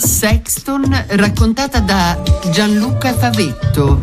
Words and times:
Sexton 0.00 1.04
raccontata 1.08 1.78
da 1.78 2.20
Gianluca 2.50 3.12
Favetto. 3.12 4.00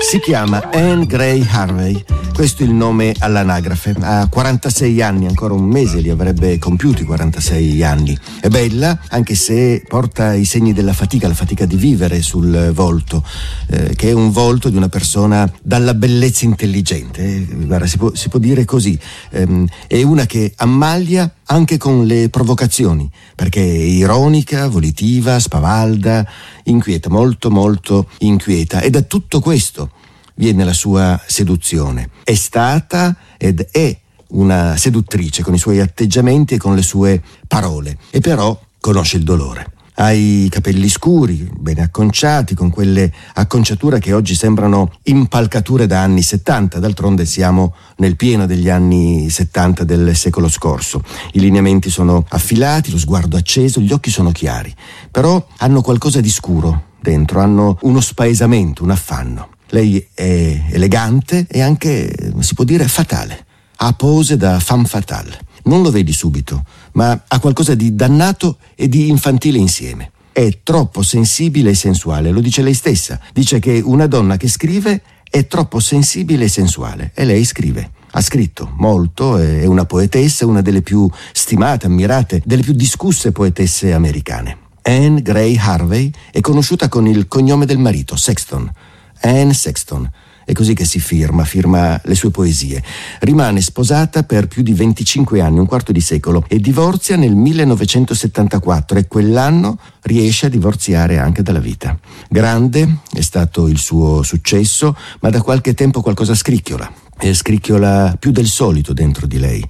Si 0.00 0.18
chiama 0.20 0.68
Anne 0.72 1.06
Gray 1.06 1.46
Harvey 1.48 2.04
questo 2.38 2.62
è 2.62 2.66
il 2.66 2.72
nome 2.72 3.16
all'anagrafe. 3.18 3.96
Ha 3.98 4.28
46 4.28 5.02
anni, 5.02 5.26
ancora 5.26 5.54
un 5.54 5.64
mese 5.64 5.98
li 5.98 6.08
avrebbe 6.08 6.56
compiuti 6.58 7.02
46 7.02 7.82
anni. 7.82 8.16
È 8.38 8.46
bella, 8.46 8.96
anche 9.08 9.34
se 9.34 9.82
porta 9.88 10.34
i 10.34 10.44
segni 10.44 10.72
della 10.72 10.92
fatica, 10.92 11.26
la 11.26 11.34
fatica 11.34 11.66
di 11.66 11.74
vivere 11.74 12.22
sul 12.22 12.70
volto, 12.72 13.24
eh, 13.66 13.96
che 13.96 14.10
è 14.10 14.12
un 14.12 14.30
volto 14.30 14.68
di 14.68 14.76
una 14.76 14.88
persona 14.88 15.52
dalla 15.60 15.94
bellezza 15.94 16.44
intelligente. 16.44 17.24
Eh, 17.24 17.46
guarda, 17.66 17.88
si 17.88 17.96
può, 17.96 18.14
si 18.14 18.28
può, 18.28 18.38
dire 18.38 18.64
così. 18.64 18.96
Eh, 19.30 19.64
è 19.88 20.00
una 20.04 20.24
che 20.24 20.52
ammaglia 20.58 21.28
anche 21.46 21.76
con 21.76 22.06
le 22.06 22.28
provocazioni, 22.28 23.10
perché 23.34 23.60
è 23.60 23.64
ironica, 23.64 24.68
volitiva, 24.68 25.40
spavalda, 25.40 26.24
inquieta, 26.66 27.10
molto 27.10 27.50
molto 27.50 28.06
inquieta. 28.18 28.78
Ed 28.80 28.94
è 28.94 29.08
tutto 29.08 29.40
questo 29.40 29.90
viene 30.38 30.64
la 30.64 30.72
sua 30.72 31.20
seduzione. 31.26 32.10
È 32.24 32.34
stata 32.34 33.16
ed 33.36 33.68
è 33.70 33.96
una 34.28 34.76
seduttrice 34.76 35.42
con 35.42 35.54
i 35.54 35.58
suoi 35.58 35.80
atteggiamenti 35.80 36.54
e 36.54 36.58
con 36.58 36.74
le 36.74 36.82
sue 36.82 37.22
parole, 37.46 37.98
e 38.10 38.20
però 38.20 38.58
conosce 38.80 39.16
il 39.16 39.24
dolore. 39.24 39.72
Ha 40.00 40.12
i 40.12 40.46
capelli 40.48 40.88
scuri, 40.88 41.50
ben 41.52 41.80
acconciati, 41.80 42.54
con 42.54 42.70
quelle 42.70 43.12
acconciature 43.34 43.98
che 43.98 44.12
oggi 44.12 44.36
sembrano 44.36 44.92
impalcature 45.04 45.86
da 45.86 46.02
anni 46.02 46.22
70, 46.22 46.78
d'altronde 46.78 47.26
siamo 47.26 47.74
nel 47.96 48.14
pieno 48.14 48.46
degli 48.46 48.68
anni 48.68 49.28
70 49.28 49.82
del 49.82 50.14
secolo 50.14 50.48
scorso. 50.48 51.02
I 51.32 51.40
lineamenti 51.40 51.90
sono 51.90 52.24
affilati, 52.28 52.92
lo 52.92 52.98
sguardo 52.98 53.36
acceso, 53.36 53.80
gli 53.80 53.92
occhi 53.92 54.10
sono 54.10 54.30
chiari, 54.30 54.72
però 55.10 55.44
hanno 55.56 55.80
qualcosa 55.80 56.20
di 56.20 56.30
scuro 56.30 56.90
dentro, 57.00 57.40
hanno 57.40 57.76
uno 57.82 58.00
spaesamento, 58.00 58.84
un 58.84 58.92
affanno. 58.92 59.48
Lei 59.70 60.06
è 60.14 60.64
elegante 60.70 61.46
e 61.48 61.60
anche, 61.60 62.32
si 62.40 62.54
può 62.54 62.64
dire, 62.64 62.88
fatale. 62.88 63.46
Ha 63.76 63.92
pose 63.92 64.36
da 64.36 64.58
femme 64.60 64.86
fatale. 64.86 65.46
Non 65.64 65.82
lo 65.82 65.90
vedi 65.90 66.12
subito, 66.12 66.64
ma 66.92 67.24
ha 67.26 67.38
qualcosa 67.40 67.74
di 67.74 67.94
dannato 67.94 68.58
e 68.74 68.88
di 68.88 69.08
infantile 69.08 69.58
insieme. 69.58 70.12
È 70.32 70.60
troppo 70.62 71.02
sensibile 71.02 71.70
e 71.70 71.74
sensuale, 71.74 72.30
lo 72.30 72.40
dice 72.40 72.62
lei 72.62 72.74
stessa. 72.74 73.20
Dice 73.32 73.58
che 73.58 73.80
una 73.84 74.06
donna 74.06 74.36
che 74.36 74.48
scrive 74.48 75.02
è 75.30 75.46
troppo 75.46 75.80
sensibile 75.80 76.44
e 76.44 76.48
sensuale 76.48 77.10
e 77.14 77.24
lei 77.24 77.44
scrive. 77.44 77.90
Ha 78.12 78.22
scritto 78.22 78.72
molto, 78.76 79.36
è 79.36 79.66
una 79.66 79.84
poetessa, 79.84 80.46
una 80.46 80.62
delle 80.62 80.80
più 80.80 81.08
stimate, 81.32 81.86
ammirate, 81.86 82.40
delle 82.44 82.62
più 82.62 82.72
discusse 82.72 83.32
poetesse 83.32 83.92
americane. 83.92 84.56
Anne 84.82 85.20
Gray 85.20 85.58
Harvey 85.58 86.10
è 86.30 86.40
conosciuta 86.40 86.88
con 86.88 87.06
il 87.06 87.28
cognome 87.28 87.66
del 87.66 87.78
marito, 87.78 88.16
Sexton. 88.16 88.72
Anne 89.20 89.54
Sexton. 89.54 90.10
È 90.48 90.52
così 90.52 90.72
che 90.72 90.86
si 90.86 90.98
firma, 90.98 91.44
firma 91.44 92.00
le 92.04 92.14
sue 92.14 92.30
poesie. 92.30 92.82
Rimane 93.20 93.60
sposata 93.60 94.22
per 94.22 94.48
più 94.48 94.62
di 94.62 94.72
25 94.72 95.42
anni, 95.42 95.58
un 95.58 95.66
quarto 95.66 95.92
di 95.92 96.00
secolo, 96.00 96.42
e 96.48 96.58
divorzia 96.58 97.16
nel 97.16 97.34
1974 97.34 98.98
e 98.98 99.06
quell'anno 99.06 99.78
riesce 100.04 100.46
a 100.46 100.48
divorziare 100.48 101.18
anche 101.18 101.42
dalla 101.42 101.58
vita. 101.58 101.98
Grande 102.30 103.00
è 103.12 103.20
stato 103.20 103.68
il 103.68 103.76
suo 103.76 104.22
successo, 104.22 104.96
ma 105.20 105.28
da 105.28 105.42
qualche 105.42 105.74
tempo 105.74 106.00
qualcosa 106.00 106.34
scricchiola. 106.34 106.90
E 107.20 107.34
scricchiola 107.34 108.16
più 108.18 108.30
del 108.30 108.46
solito 108.46 108.94
dentro 108.94 109.26
di 109.26 109.38
lei. 109.38 109.62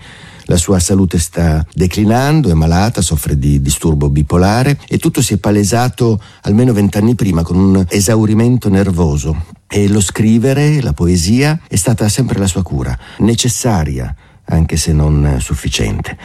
La 0.50 0.56
sua 0.56 0.78
salute 0.78 1.18
sta 1.18 1.64
declinando, 1.74 2.48
è 2.48 2.54
malata, 2.54 3.02
soffre 3.02 3.38
di 3.38 3.60
disturbo 3.60 4.08
bipolare 4.08 4.80
e 4.88 4.96
tutto 4.96 5.20
si 5.20 5.34
è 5.34 5.36
palesato 5.36 6.18
almeno 6.42 6.72
vent'anni 6.72 7.14
prima 7.14 7.42
con 7.42 7.58
un 7.58 7.84
esaurimento 7.86 8.70
nervoso. 8.70 9.44
E 9.68 9.88
lo 9.88 10.00
scrivere, 10.00 10.80
la 10.80 10.94
poesia, 10.94 11.60
è 11.68 11.76
stata 11.76 12.08
sempre 12.08 12.38
la 12.38 12.46
sua 12.46 12.62
cura, 12.62 12.98
necessaria, 13.18 14.14
anche 14.46 14.78
se 14.78 14.94
non 14.94 15.36
sufficiente. 15.38 16.16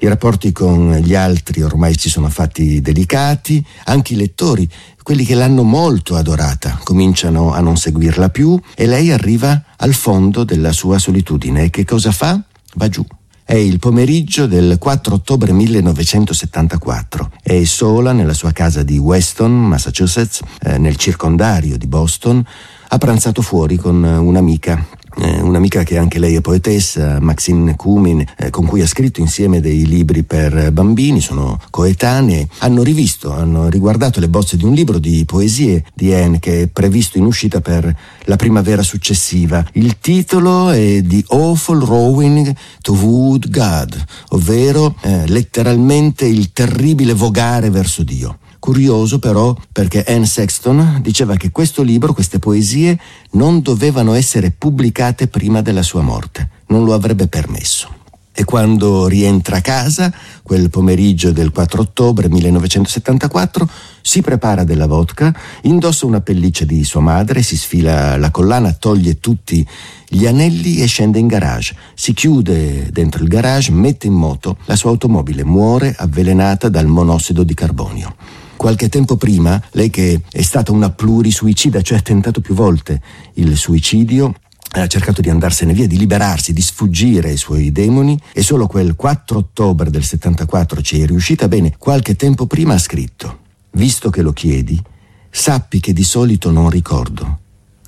I 0.00 0.08
rapporti 0.08 0.50
con 0.50 0.94
gli 1.02 1.14
altri 1.14 1.60
ormai 1.60 1.94
si 1.98 2.08
sono 2.08 2.30
fatti 2.30 2.80
delicati, 2.80 3.62
anche 3.84 4.14
i 4.14 4.16
lettori, 4.16 4.66
quelli 5.02 5.26
che 5.26 5.34
l'hanno 5.34 5.62
molto 5.62 6.16
adorata, 6.16 6.80
cominciano 6.82 7.52
a 7.52 7.60
non 7.60 7.76
seguirla 7.76 8.30
più 8.30 8.58
e 8.74 8.86
lei 8.86 9.12
arriva 9.12 9.62
al 9.76 9.92
fondo 9.92 10.44
della 10.44 10.72
sua 10.72 10.98
solitudine. 10.98 11.64
E 11.64 11.70
che 11.70 11.84
cosa 11.84 12.12
fa? 12.12 12.40
Va 12.76 12.88
giù. 12.88 13.04
È 13.48 13.54
il 13.54 13.78
pomeriggio 13.78 14.46
del 14.46 14.76
4 14.78 15.14
ottobre 15.14 15.52
1974. 15.52 17.30
È 17.42 17.64
sola 17.64 18.12
nella 18.12 18.34
sua 18.34 18.52
casa 18.52 18.82
di 18.82 18.98
Weston, 18.98 19.68
Massachusetts, 19.68 20.42
eh, 20.60 20.76
nel 20.76 20.96
circondario 20.96 21.78
di 21.78 21.86
Boston. 21.86 22.44
Ha 22.88 22.98
pranzato 22.98 23.40
fuori 23.40 23.76
con 23.76 24.02
un'amica 24.04 24.86
eh, 25.20 25.40
un'amica 25.40 25.82
che 25.82 25.98
anche 25.98 26.18
lei 26.18 26.36
è 26.36 26.40
poetessa, 26.40 27.18
Maxine 27.20 27.76
Kumin, 27.76 28.24
eh, 28.36 28.50
con 28.50 28.66
cui 28.66 28.82
ha 28.82 28.86
scritto 28.86 29.20
insieme 29.20 29.60
dei 29.60 29.86
libri 29.86 30.22
per 30.22 30.72
bambini, 30.72 31.20
sono 31.20 31.60
coetanee, 31.70 32.48
hanno 32.58 32.82
rivisto, 32.82 33.32
hanno 33.32 33.68
riguardato 33.68 34.20
le 34.20 34.28
bozze 34.28 34.56
di 34.56 34.64
un 34.64 34.74
libro 34.74 34.98
di 34.98 35.24
poesie 35.24 35.84
di 35.94 36.12
Anne 36.14 36.38
che 36.38 36.62
è 36.62 36.66
previsto 36.68 37.18
in 37.18 37.24
uscita 37.24 37.60
per 37.60 37.94
la 38.24 38.36
primavera 38.36 38.82
successiva. 38.82 39.64
Il 39.72 39.98
titolo 40.00 40.70
è 40.70 41.02
The 41.02 41.24
Awful 41.28 41.80
Rowing 41.80 42.54
to 42.82 42.92
Wood 42.92 43.50
God, 43.50 44.04
ovvero 44.30 44.94
eh, 45.02 45.26
letteralmente 45.26 46.26
il 46.26 46.52
terribile 46.52 47.14
vogare 47.14 47.70
verso 47.70 48.02
Dio. 48.02 48.38
Curioso 48.58 49.18
però 49.18 49.56
perché 49.72 50.02
Anne 50.04 50.26
Sexton 50.26 50.98
diceva 51.00 51.36
che 51.36 51.50
questo 51.50 51.82
libro, 51.82 52.12
queste 52.12 52.38
poesie, 52.38 52.98
non 53.32 53.62
dovevano 53.62 54.14
essere 54.14 54.50
pubblicate 54.50 55.28
prima 55.28 55.62
della 55.62 55.82
sua 55.82 56.02
morte, 56.02 56.48
non 56.66 56.84
lo 56.84 56.92
avrebbe 56.92 57.28
permesso. 57.28 57.96
E 58.38 58.44
quando 58.44 59.08
rientra 59.08 59.56
a 59.56 59.60
casa, 59.60 60.12
quel 60.44 60.70
pomeriggio 60.70 61.32
del 61.32 61.50
4 61.50 61.82
ottobre 61.82 62.28
1974, 62.28 63.68
si 64.00 64.20
prepara 64.20 64.62
della 64.62 64.86
vodka, 64.86 65.34
indossa 65.62 66.06
una 66.06 66.20
pelliccia 66.20 66.64
di 66.64 66.84
sua 66.84 67.00
madre, 67.00 67.42
si 67.42 67.56
sfila 67.56 68.16
la 68.16 68.30
collana, 68.30 68.74
toglie 68.74 69.18
tutti 69.18 69.66
gli 70.08 70.24
anelli 70.24 70.80
e 70.80 70.86
scende 70.86 71.18
in 71.18 71.26
garage. 71.26 71.74
Si 71.94 72.14
chiude 72.14 72.90
dentro 72.92 73.24
il 73.24 73.28
garage, 73.28 73.72
mette 73.72 74.06
in 74.06 74.14
moto 74.14 74.56
la 74.66 74.76
sua 74.76 74.90
automobile, 74.90 75.42
muore 75.42 75.92
avvelenata 75.98 76.68
dal 76.68 76.86
monossido 76.86 77.42
di 77.42 77.54
carbonio. 77.54 78.14
Qualche 78.58 78.88
tempo 78.88 79.16
prima, 79.16 79.62
lei 79.70 79.88
che 79.88 80.20
è 80.28 80.42
stata 80.42 80.72
una 80.72 80.90
plurisuicida, 80.90 81.80
cioè 81.80 81.98
ha 81.98 82.02
tentato 82.02 82.40
più 82.40 82.54
volte 82.54 83.00
il 83.34 83.56
suicidio, 83.56 84.34
ha 84.70 84.86
cercato 84.88 85.20
di 85.20 85.30
andarsene 85.30 85.72
via, 85.72 85.86
di 85.86 85.96
liberarsi, 85.96 86.52
di 86.52 86.60
sfuggire 86.60 87.28
ai 87.28 87.36
suoi 87.36 87.70
demoni 87.70 88.20
e 88.32 88.42
solo 88.42 88.66
quel 88.66 88.96
4 88.96 89.38
ottobre 89.38 89.90
del 89.90 90.02
74 90.02 90.82
ci 90.82 91.00
è 91.00 91.06
riuscita 91.06 91.46
bene. 91.46 91.76
Qualche 91.78 92.16
tempo 92.16 92.46
prima 92.46 92.74
ha 92.74 92.78
scritto, 92.78 93.38
visto 93.70 94.10
che 94.10 94.22
lo 94.22 94.32
chiedi, 94.32 94.82
sappi 95.30 95.78
che 95.78 95.92
di 95.92 96.02
solito 96.02 96.50
non 96.50 96.68
ricordo. 96.68 97.38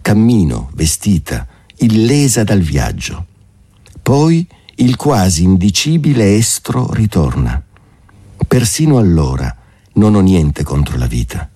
Cammino, 0.00 0.70
vestita, 0.74 1.48
illesa 1.78 2.44
dal 2.44 2.60
viaggio. 2.60 3.26
Poi 4.00 4.46
il 4.76 4.94
quasi 4.94 5.42
indicibile 5.42 6.36
estro 6.36 6.92
ritorna. 6.92 7.60
Persino 8.46 8.98
allora 8.98 9.52
non 10.00 10.14
ho 10.14 10.20
niente 10.20 10.64
contro 10.64 10.96
la 10.96 11.06
vita. 11.06 11.46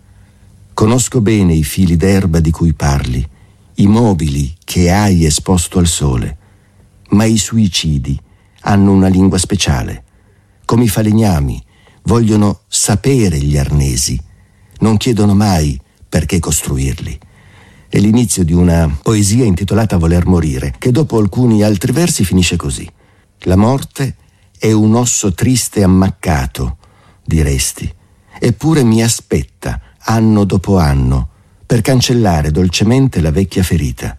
Conosco 0.74 1.22
bene 1.22 1.54
i 1.54 1.64
fili 1.64 1.96
d'erba 1.96 2.40
di 2.40 2.50
cui 2.50 2.74
parli, 2.74 3.26
i 3.76 3.86
mobili 3.86 4.54
che 4.62 4.90
hai 4.90 5.24
esposto 5.24 5.78
al 5.78 5.86
sole, 5.86 6.36
ma 7.10 7.24
i 7.24 7.38
suicidi 7.38 8.20
hanno 8.60 8.92
una 8.92 9.08
lingua 9.08 9.38
speciale. 9.38 10.04
Come 10.66 10.84
i 10.84 10.88
falegnami, 10.88 11.64
vogliono 12.02 12.60
sapere 12.68 13.38
gli 13.38 13.56
arnesi, 13.56 14.20
non 14.80 14.98
chiedono 14.98 15.34
mai 15.34 15.80
perché 16.06 16.38
costruirli. 16.38 17.18
È 17.88 17.98
l'inizio 17.98 18.44
di 18.44 18.52
una 18.52 18.94
poesia 19.02 19.44
intitolata 19.44 19.96
Voler 19.96 20.26
morire, 20.26 20.74
che 20.78 20.90
dopo 20.90 21.16
alcuni 21.16 21.62
altri 21.62 21.92
versi 21.92 22.26
finisce 22.26 22.56
così. 22.56 22.86
La 23.44 23.56
morte 23.56 24.16
è 24.58 24.70
un 24.70 24.94
osso 24.96 25.32
triste 25.32 25.82
ammaccato, 25.82 26.76
diresti 27.24 28.02
eppure 28.38 28.82
mi 28.82 29.02
aspetta, 29.02 29.80
anno 29.98 30.44
dopo 30.44 30.78
anno, 30.78 31.28
per 31.66 31.80
cancellare 31.80 32.50
dolcemente 32.50 33.20
la 33.20 33.30
vecchia 33.30 33.62
ferita, 33.62 34.16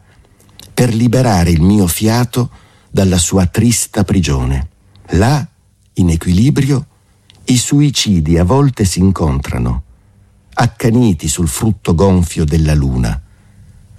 per 0.74 0.94
liberare 0.94 1.52
il 1.52 1.62
mio 1.62 1.88
fiato 1.88 2.50
dalla 2.90 3.18
sua 3.18 3.46
trista 3.46 4.04
prigione. 4.04 4.70
Là, 5.10 5.48
in 5.94 6.10
equilibrio, 6.10 6.88
i 7.46 7.58
suicidi 7.58 8.38
a 8.38 8.44
volte 8.44 8.86
si 8.86 9.00
incontrano, 9.00 9.84
accaniti 10.54 11.28
sul 11.28 11.48
frutto 11.48 11.94
gonfio 11.94 12.44
della 12.44 12.74
luna, 12.74 13.22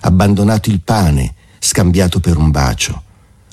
abbandonato 0.00 0.70
il 0.70 0.80
pane 0.80 1.34
scambiato 1.58 2.20
per 2.20 2.36
un 2.36 2.50
bacio, 2.50 3.02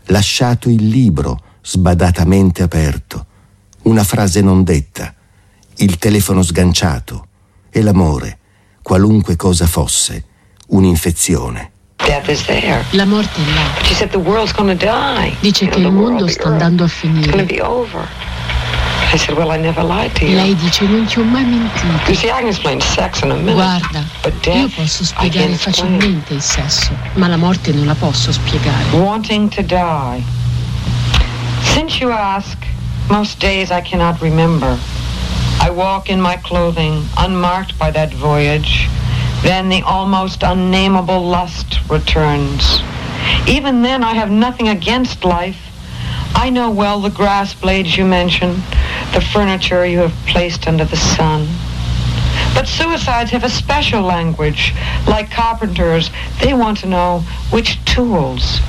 lasciato 0.06 0.70
il 0.70 0.88
libro 0.88 1.42
sbadatamente 1.62 2.64
aperto, 2.64 3.26
una 3.84 4.04
frase 4.04 4.42
non 4.42 4.64
detta, 4.64 5.14
il 5.78 5.98
telefono 5.98 6.42
sganciato 6.42 7.28
e 7.70 7.82
l'amore, 7.82 8.38
qualunque 8.82 9.36
cosa 9.36 9.66
fosse, 9.66 10.24
un'infezione. 10.68 11.72
La 12.92 13.06
morte 13.06 13.42
è 13.42 13.54
là. 13.54 13.62
Dice 15.40 15.68
che 15.68 15.80
il 15.80 15.92
mondo 15.92 16.28
sta 16.28 16.44
andando 16.50 16.84
a 16.84 16.88
finire. 16.88 17.32
Lei 20.34 20.56
dice 20.56 20.86
non 20.86 21.06
ti 21.06 21.20
ho 21.20 21.24
mai 21.24 21.46
mentito. 21.46 21.86
Guarda, 23.54 24.04
io 24.58 24.70
posso 24.70 25.04
spiegare 25.06 25.46
facilmente 25.56 26.34
il 26.34 26.42
sesso, 26.42 26.92
ma 27.14 27.28
la 27.28 27.38
morte 27.38 27.72
non 27.72 27.86
la 27.86 27.96
posso 27.96 28.32
spiegare. 28.32 28.90
Wanting 28.92 29.50
to 29.54 29.62
die. 29.62 30.24
Since 31.74 32.00
you 32.00 32.12
ask, 32.12 32.58
most 33.08 33.38
days 33.40 33.70
I 33.70 33.82
cannot 33.82 34.20
remember. 34.20 34.78
I 35.64 35.70
walk 35.70 36.10
in 36.10 36.20
my 36.20 36.36
clothing, 36.36 37.06
unmarked 37.18 37.80
by 37.80 37.90
that 37.92 38.14
voyage. 38.14 38.90
Then 39.44 39.70
the 39.70 39.82
almost 39.84 40.44
unnameable 40.44 41.26
lust 41.26 41.80
returns. 41.90 42.82
Even 43.48 43.82
then, 43.82 44.04
I 44.04 44.14
have 44.14 44.30
nothing 44.30 44.68
against 44.68 45.24
life. 45.24 45.56
I 46.36 46.50
know 46.50 46.70
well 46.70 47.00
the 47.00 47.10
grass 47.10 47.54
blades 47.54 47.96
you 47.96 48.04
mention, 48.04 48.56
the 49.14 49.26
furniture 49.32 49.86
you 49.86 50.00
have 50.00 50.12
placed 50.28 50.68
under 50.68 50.84
the 50.84 50.98
sun. 50.98 51.48
But 52.54 52.68
suicides 52.68 53.32
have 53.32 53.46
a 53.46 53.50
special 53.50 54.02
language. 54.02 54.74
Like 55.08 55.32
carpenters, 55.32 56.12
they 56.42 56.54
want 56.54 56.80
to 56.80 56.88
know 56.88 57.20
which 57.52 57.84
tools, 57.86 58.60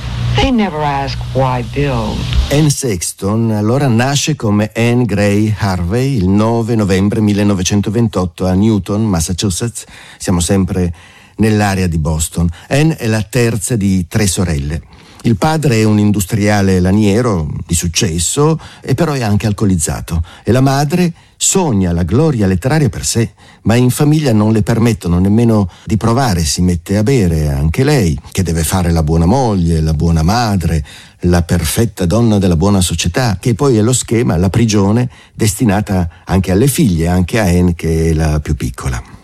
Anne 2.49 2.69
Sexton 2.69 3.51
allora 3.51 3.87
nasce 3.87 4.35
come 4.35 4.69
Anne 4.75 5.05
Gray 5.05 5.53
Harvey 5.57 6.17
il 6.17 6.27
9 6.27 6.75
novembre 6.75 7.21
1928 7.21 8.45
a 8.45 8.53
Newton, 8.53 9.05
Massachusetts. 9.05 9.85
Siamo 10.17 10.41
sempre 10.41 10.93
nell'area 11.37 11.87
di 11.87 11.97
Boston. 11.97 12.49
Anne 12.67 12.97
è 12.97 13.07
la 13.07 13.23
terza 13.23 13.75
di 13.77 14.07
tre 14.07 14.27
sorelle. 14.27 14.81
Il 15.25 15.37
padre 15.37 15.77
è 15.77 15.83
un 15.83 15.97
industriale 15.97 16.79
laniero 16.79 17.49
di 17.65 17.73
successo 17.73 18.59
e 18.79 18.93
però 18.93 19.13
è 19.13 19.23
anche 19.23 19.47
alcolizzato 19.47 20.23
e 20.43 20.51
la 20.51 20.61
madre 20.61 21.11
sogna 21.35 21.91
la 21.93 22.03
gloria 22.03 22.45
letteraria 22.45 22.89
per 22.89 23.03
sé, 23.03 23.31
ma 23.63 23.73
in 23.73 23.89
famiglia 23.89 24.31
non 24.33 24.51
le 24.51 24.61
permettono 24.61 25.17
nemmeno 25.17 25.67
di 25.83 25.97
provare, 25.97 26.45
si 26.45 26.61
mette 26.61 26.97
a 26.97 27.01
bere 27.01 27.49
anche 27.49 27.83
lei, 27.83 28.15
che 28.31 28.43
deve 28.43 28.63
fare 28.63 28.91
la 28.91 29.01
buona 29.01 29.25
moglie, 29.25 29.81
la 29.81 29.93
buona 29.95 30.21
madre, 30.21 30.85
la 31.21 31.41
perfetta 31.41 32.05
donna 32.05 32.37
della 32.37 32.55
buona 32.55 32.81
società, 32.81 33.37
che 33.39 33.55
poi 33.55 33.77
è 33.77 33.81
lo 33.81 33.93
schema, 33.93 34.37
la 34.37 34.51
prigione 34.51 35.09
destinata 35.33 36.07
anche 36.25 36.51
alle 36.51 36.67
figlie, 36.67 37.07
anche 37.07 37.39
a 37.39 37.45
Anne 37.45 37.73
che 37.73 38.11
è 38.11 38.13
la 38.13 38.39
più 38.39 38.55
piccola. 38.55 39.14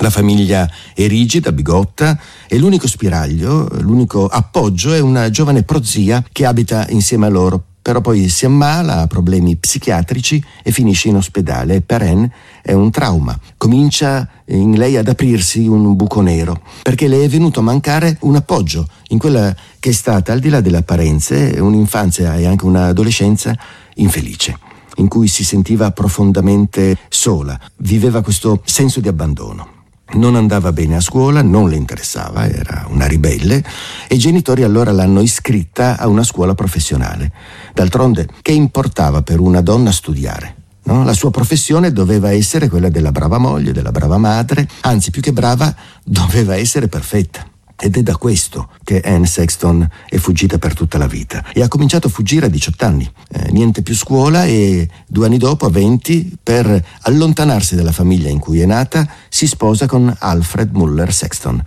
La 0.00 0.10
famiglia 0.10 0.70
è 0.94 1.06
rigida, 1.08 1.50
bigotta 1.50 2.18
e 2.46 2.58
l'unico 2.58 2.86
spiraglio, 2.86 3.68
l'unico 3.80 4.26
appoggio 4.26 4.92
è 4.92 5.00
una 5.00 5.28
giovane 5.30 5.64
prozia 5.64 6.24
che 6.30 6.46
abita 6.46 6.86
insieme 6.90 7.26
a 7.26 7.30
loro. 7.30 7.62
Però 7.82 8.00
poi 8.02 8.28
si 8.28 8.44
ammala, 8.44 9.00
ha 9.00 9.06
problemi 9.06 9.56
psichiatrici 9.56 10.44
e 10.62 10.72
finisce 10.72 11.08
in 11.08 11.16
ospedale. 11.16 11.80
Per 11.80 12.02
Anne 12.02 12.30
è 12.62 12.72
un 12.72 12.90
trauma. 12.90 13.38
Comincia 13.56 14.28
in 14.46 14.76
lei 14.76 14.96
ad 14.96 15.08
aprirsi 15.08 15.66
un 15.66 15.96
buco 15.96 16.20
nero, 16.20 16.60
perché 16.82 17.08
le 17.08 17.24
è 17.24 17.28
venuto 17.28 17.60
a 17.60 17.62
mancare 17.62 18.18
un 18.20 18.36
appoggio 18.36 18.86
in 19.08 19.18
quella 19.18 19.56
che 19.80 19.88
è 19.90 19.92
stata, 19.92 20.32
al 20.32 20.40
di 20.40 20.50
là 20.50 20.60
delle 20.60 20.76
apparenze, 20.76 21.56
un'infanzia 21.58 22.36
e 22.36 22.46
anche 22.46 22.66
un'adolescenza 22.66 23.56
infelice 23.94 24.58
in 24.96 25.08
cui 25.08 25.28
si 25.28 25.44
sentiva 25.44 25.92
profondamente 25.92 26.98
sola, 27.08 27.58
viveva 27.76 28.20
questo 28.20 28.60
senso 28.64 29.00
di 29.00 29.08
abbandono 29.08 29.76
non 30.14 30.34
andava 30.36 30.72
bene 30.72 30.96
a 30.96 31.00
scuola, 31.00 31.42
non 31.42 31.68
le 31.68 31.76
interessava, 31.76 32.48
era 32.48 32.86
una 32.88 33.06
ribelle 33.06 33.62
e 34.06 34.14
i 34.14 34.18
genitori 34.18 34.62
allora 34.62 34.92
l'hanno 34.92 35.20
iscritta 35.20 35.98
a 35.98 36.08
una 36.08 36.22
scuola 36.22 36.54
professionale. 36.54 37.32
D'altronde, 37.74 38.28
che 38.42 38.52
importava 38.52 39.22
per 39.22 39.40
una 39.40 39.60
donna 39.60 39.92
studiare? 39.92 40.54
No? 40.84 41.04
La 41.04 41.12
sua 41.12 41.30
professione 41.30 41.92
doveva 41.92 42.32
essere 42.32 42.68
quella 42.68 42.88
della 42.88 43.12
brava 43.12 43.38
moglie, 43.38 43.72
della 43.72 43.92
brava 43.92 44.16
madre, 44.16 44.66
anzi 44.80 45.10
più 45.10 45.20
che 45.20 45.32
brava 45.32 45.74
doveva 46.02 46.56
essere 46.56 46.88
perfetta. 46.88 47.47
Ed 47.80 47.96
è 47.96 48.02
da 48.02 48.16
questo 48.16 48.70
che 48.82 49.00
Anne 49.00 49.26
Sexton 49.26 49.88
è 50.08 50.16
fuggita 50.16 50.58
per 50.58 50.74
tutta 50.74 50.98
la 50.98 51.06
vita. 51.06 51.44
E 51.52 51.62
ha 51.62 51.68
cominciato 51.68 52.08
a 52.08 52.10
fuggire 52.10 52.46
a 52.46 52.48
18 52.48 52.84
anni. 52.84 53.08
Eh, 53.30 53.52
niente 53.52 53.82
più 53.82 53.94
scuola 53.94 54.44
e 54.46 54.88
due 55.06 55.26
anni 55.26 55.38
dopo, 55.38 55.66
a 55.66 55.70
20, 55.70 56.38
per 56.42 56.84
allontanarsi 57.02 57.76
dalla 57.76 57.92
famiglia 57.92 58.30
in 58.30 58.40
cui 58.40 58.60
è 58.60 58.66
nata, 58.66 59.08
si 59.28 59.46
sposa 59.46 59.86
con 59.86 60.12
Alfred 60.18 60.74
Muller 60.74 61.12
Sexton. 61.12 61.64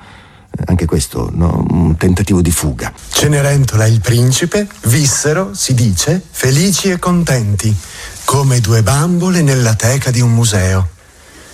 Eh, 0.52 0.63
anche 0.66 0.86
questo, 0.86 1.30
no? 1.34 1.66
un 1.69 1.96
tentativo 1.96 2.42
di 2.42 2.52
fuga. 2.52 2.92
Cenerentola 3.10 3.86
e 3.86 3.92
il 3.92 4.02
principe 4.02 4.68
vissero, 4.88 5.54
si 5.54 5.74
dice, 5.74 6.22
felici 6.30 6.90
e 6.90 7.00
contenti, 7.00 7.74
come 8.25 8.60
due 8.60 8.84
bambole 8.84 9.42
nella 9.42 9.75
teca 9.75 10.12
di 10.12 10.19
un 10.19 10.34
museo 10.34 11.00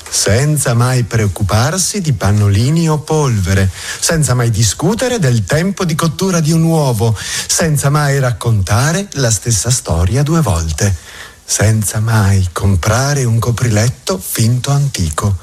senza 0.10 0.74
mai 0.74 1.04
preoccuparsi 1.04 2.02
di 2.02 2.14
pannolini 2.14 2.90
o 2.90 3.00
polvere, 3.00 3.70
senza 4.00 4.34
mai 4.34 4.50
discutere 4.50 5.20
del 5.20 5.44
tempo 5.46 5.86
di 5.86 5.96
cottura 5.96 6.40
di 6.40 6.52
un 6.52 6.64
uovo, 6.64 7.16
senza 7.48 7.90
mai 7.90 8.20
raccontare 8.20 9.08
la 9.14 9.32
stessa 9.32 9.70
storia 9.70 10.24
due 10.24 10.42
volte, 10.42 10.96
senza 11.44 12.00
mai 12.00 12.48
comprare 12.52 13.24
un 13.24 13.40
copriletto 13.40 14.18
finto 14.18 14.72
antico. 14.72 15.38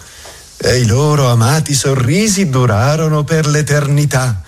E 0.56 0.78
i 0.78 0.87
loro 0.87 1.28
amati 1.28 1.75
sorrisi 1.75 2.49
durarono 2.49 3.25
per 3.25 3.46
l'eternità, 3.46 4.43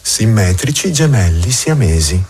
simmetrici 0.00 0.92
gemelli 0.92 1.50
siamesi. 1.50 2.22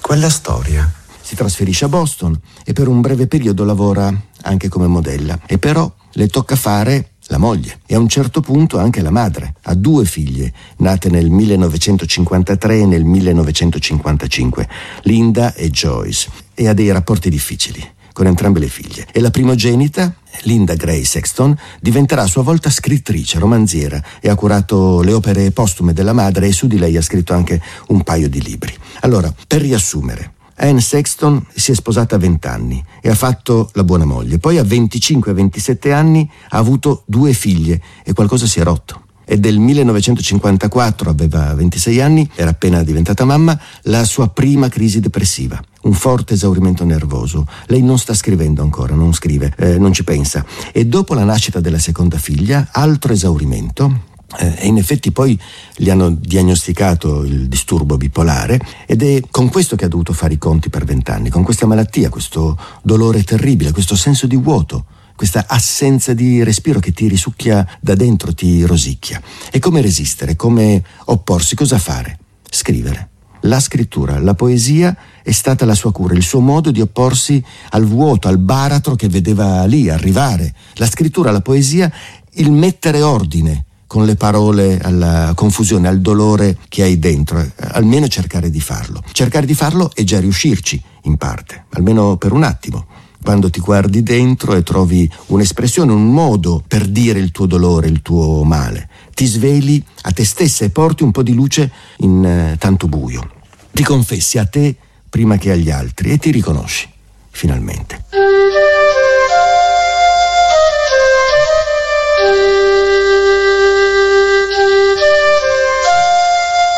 Quella 0.00 0.30
storia. 0.30 0.90
Si 1.20 1.34
trasferisce 1.34 1.84
a 1.84 1.88
Boston 1.88 2.38
e 2.64 2.72
per 2.72 2.88
un 2.88 3.02
breve 3.02 3.26
periodo 3.26 3.64
lavora 3.64 4.10
anche 4.42 4.68
come 4.68 4.86
modella. 4.86 5.38
E 5.46 5.58
però 5.58 5.92
le 6.18 6.26
tocca 6.26 6.56
fare 6.56 7.12
la 7.28 7.38
moglie 7.38 7.78
e 7.86 7.94
a 7.94 7.98
un 7.98 8.08
certo 8.08 8.40
punto 8.40 8.78
anche 8.78 9.02
la 9.02 9.10
madre. 9.10 9.54
Ha 9.62 9.74
due 9.74 10.04
figlie, 10.04 10.52
nate 10.78 11.10
nel 11.10 11.30
1953 11.30 12.80
e 12.80 12.86
nel 12.86 13.04
1955, 13.04 14.68
Linda 15.02 15.54
e 15.54 15.70
Joyce, 15.70 16.28
e 16.54 16.66
ha 16.66 16.74
dei 16.74 16.90
rapporti 16.90 17.30
difficili 17.30 17.96
con 18.12 18.26
entrambe 18.26 18.58
le 18.58 18.66
figlie. 18.66 19.06
E 19.12 19.20
la 19.20 19.30
primogenita, 19.30 20.12
Linda 20.42 20.74
Gray 20.74 21.04
Sexton, 21.04 21.56
diventerà 21.80 22.22
a 22.22 22.26
sua 22.26 22.42
volta 22.42 22.68
scrittrice, 22.68 23.38
romanziera 23.38 24.02
e 24.20 24.28
ha 24.28 24.34
curato 24.34 25.02
le 25.02 25.12
opere 25.12 25.52
postume 25.52 25.92
della 25.92 26.12
madre 26.12 26.48
e 26.48 26.52
su 26.52 26.66
di 26.66 26.78
lei 26.78 26.96
ha 26.96 27.02
scritto 27.02 27.32
anche 27.32 27.62
un 27.88 28.02
paio 28.02 28.28
di 28.28 28.42
libri. 28.42 28.74
Allora, 29.02 29.32
per 29.46 29.60
riassumere, 29.60 30.32
Anne 30.58 30.80
Sexton 30.80 31.44
si 31.54 31.70
è 31.70 31.74
sposata 31.74 32.16
a 32.16 32.18
20 32.18 32.46
anni 32.46 32.84
e 33.00 33.08
ha 33.08 33.14
fatto 33.14 33.70
la 33.74 33.84
buona 33.84 34.04
moglie. 34.04 34.38
Poi 34.38 34.58
a 34.58 34.62
25-27 34.62 35.92
anni 35.92 36.28
ha 36.50 36.58
avuto 36.58 37.02
due 37.06 37.32
figlie 37.32 37.80
e 38.02 38.12
qualcosa 38.12 38.46
si 38.46 38.60
è 38.60 38.62
rotto. 38.62 39.02
È 39.24 39.36
del 39.36 39.58
1954, 39.58 41.10
aveva 41.10 41.52
26 41.52 42.00
anni, 42.00 42.30
era 42.34 42.50
appena 42.50 42.82
diventata 42.82 43.26
mamma, 43.26 43.60
la 43.82 44.04
sua 44.04 44.28
prima 44.28 44.70
crisi 44.70 45.00
depressiva, 45.00 45.62
un 45.82 45.92
forte 45.92 46.32
esaurimento 46.32 46.82
nervoso. 46.82 47.46
Lei 47.66 47.82
non 47.82 47.98
sta 47.98 48.14
scrivendo 48.14 48.62
ancora, 48.62 48.94
non 48.94 49.12
scrive, 49.12 49.52
eh, 49.58 49.76
non 49.76 49.92
ci 49.92 50.02
pensa. 50.02 50.46
E 50.72 50.86
dopo 50.86 51.12
la 51.12 51.24
nascita 51.24 51.60
della 51.60 51.78
seconda 51.78 52.16
figlia, 52.16 52.68
altro 52.72 53.12
esaurimento, 53.12 54.07
e 54.36 54.66
in 54.66 54.76
effetti 54.76 55.10
poi 55.10 55.38
gli 55.74 55.88
hanno 55.88 56.10
diagnosticato 56.10 57.24
il 57.24 57.48
disturbo 57.48 57.96
bipolare 57.96 58.60
ed 58.86 59.02
è 59.02 59.22
con 59.30 59.48
questo 59.48 59.74
che 59.74 59.86
ha 59.86 59.88
dovuto 59.88 60.12
fare 60.12 60.34
i 60.34 60.38
conti 60.38 60.68
per 60.68 60.84
vent'anni, 60.84 61.30
con 61.30 61.42
questa 61.42 61.66
malattia, 61.66 62.10
questo 62.10 62.58
dolore 62.82 63.22
terribile, 63.22 63.72
questo 63.72 63.96
senso 63.96 64.26
di 64.26 64.36
vuoto, 64.36 64.84
questa 65.16 65.46
assenza 65.48 66.12
di 66.12 66.42
respiro 66.44 66.78
che 66.78 66.92
ti 66.92 67.08
risucchia 67.08 67.66
da 67.80 67.94
dentro, 67.94 68.34
ti 68.34 68.64
rosicchia. 68.64 69.20
E 69.50 69.58
come 69.58 69.80
resistere, 69.80 70.36
come 70.36 70.84
opporsi, 71.06 71.56
cosa 71.56 71.78
fare? 71.78 72.18
Scrivere. 72.50 73.08
La 73.42 73.60
scrittura, 73.60 74.18
la 74.18 74.34
poesia 74.34 74.94
è 75.22 75.30
stata 75.30 75.64
la 75.64 75.74
sua 75.74 75.92
cura, 75.92 76.14
il 76.14 76.22
suo 76.22 76.40
modo 76.40 76.70
di 76.70 76.80
opporsi 76.80 77.42
al 77.70 77.84
vuoto, 77.84 78.28
al 78.28 78.38
baratro 78.38 78.94
che 78.94 79.08
vedeva 79.08 79.64
lì 79.64 79.88
arrivare. 79.88 80.54
La 80.74 80.86
scrittura, 80.86 81.30
la 81.30 81.40
poesia, 81.40 81.90
il 82.32 82.50
mettere 82.50 83.00
ordine 83.00 83.66
con 83.88 84.04
le 84.04 84.16
parole 84.16 84.78
alla 84.78 85.32
confusione, 85.34 85.88
al 85.88 86.00
dolore 86.00 86.58
che 86.68 86.82
hai 86.82 86.98
dentro, 86.98 87.44
almeno 87.56 88.06
cercare 88.06 88.50
di 88.50 88.60
farlo. 88.60 89.02
Cercare 89.12 89.46
di 89.46 89.54
farlo 89.54 89.90
e 89.94 90.04
già 90.04 90.20
riuscirci, 90.20 90.80
in 91.04 91.16
parte, 91.16 91.64
almeno 91.70 92.16
per 92.18 92.32
un 92.32 92.44
attimo. 92.44 92.86
Quando 93.20 93.50
ti 93.50 93.60
guardi 93.60 94.02
dentro 94.02 94.54
e 94.54 94.62
trovi 94.62 95.10
un'espressione, 95.28 95.90
un 95.90 96.12
modo 96.12 96.62
per 96.68 96.86
dire 96.86 97.18
il 97.18 97.32
tuo 97.32 97.46
dolore, 97.46 97.88
il 97.88 98.02
tuo 98.02 98.44
male, 98.44 98.88
ti 99.14 99.24
sveli 99.24 99.82
a 100.02 100.12
te 100.12 100.24
stessa 100.24 100.66
e 100.66 100.70
porti 100.70 101.02
un 101.02 101.10
po' 101.10 101.22
di 101.22 101.32
luce 101.32 101.72
in 101.98 102.24
eh, 102.24 102.56
tanto 102.58 102.88
buio. 102.88 103.28
Ti 103.72 103.82
confessi 103.82 104.38
a 104.38 104.44
te 104.44 104.76
prima 105.08 105.38
che 105.38 105.50
agli 105.50 105.70
altri 105.70 106.10
e 106.10 106.18
ti 106.18 106.30
riconosci, 106.30 106.88
finalmente. 107.30 108.04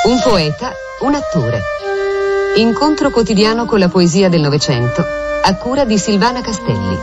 Un 0.03 0.19
poeta, 0.23 0.73
un 1.01 1.15
attore. 1.15 1.61
Incontro 2.57 3.11
quotidiano 3.11 3.67
con 3.67 3.79
la 3.79 3.91
poesia 3.91 4.31
del 4.31 4.41
Novecento, 4.41 5.05
a 5.45 5.55
cura 5.57 5.85
di 5.85 5.99
Silvana 5.99 6.41
Castelli. 6.41 6.99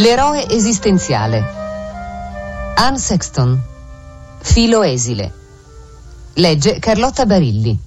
L'eroe 0.00 0.48
esistenziale. 0.50 1.44
Anne 2.74 2.98
Sexton. 2.98 3.62
Filo 4.40 4.82
esile. 4.82 5.32
Legge 6.34 6.80
Carlotta 6.80 7.24
Barilli. 7.24 7.78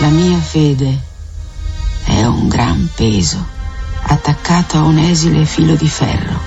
La 0.00 0.08
mia 0.08 0.38
fede 0.38 1.10
è 2.04 2.24
un 2.24 2.48
gran 2.48 2.88
peso 2.94 3.44
attaccato 4.02 4.78
a 4.78 4.82
un 4.82 4.98
esile 4.98 5.44
filo 5.44 5.74
di 5.74 5.88
ferro. 5.88 6.38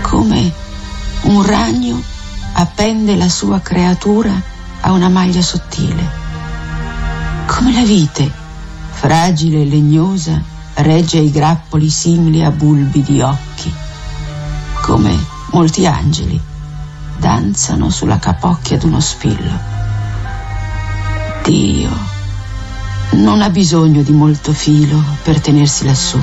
Come 0.00 0.52
un 1.22 1.44
ragno 1.44 2.02
appende 2.54 3.16
la 3.16 3.28
sua 3.28 3.60
creatura 3.60 4.32
a 4.80 4.92
una 4.92 5.08
maglia 5.08 5.42
sottile. 5.42 6.20
Come 7.46 7.72
la 7.72 7.82
vite, 7.82 8.30
fragile 8.90 9.62
e 9.62 9.66
legnosa, 9.66 10.40
regge 10.74 11.18
i 11.18 11.30
grappoli 11.30 11.88
simili 11.88 12.42
a 12.42 12.50
bulbi 12.50 13.02
di 13.02 13.20
occhi. 13.20 13.72
Come 14.80 15.16
molti 15.50 15.86
angeli 15.86 16.40
danzano 17.18 17.90
sulla 17.90 18.18
capocchia 18.18 18.78
d'uno 18.78 19.00
spillo. 19.00 19.70
Dio 21.44 22.11
non 23.12 23.42
ha 23.42 23.50
bisogno 23.50 24.02
di 24.02 24.12
molto 24.12 24.52
filo 24.52 25.02
per 25.22 25.40
tenersi 25.40 25.84
lassù. 25.84 26.18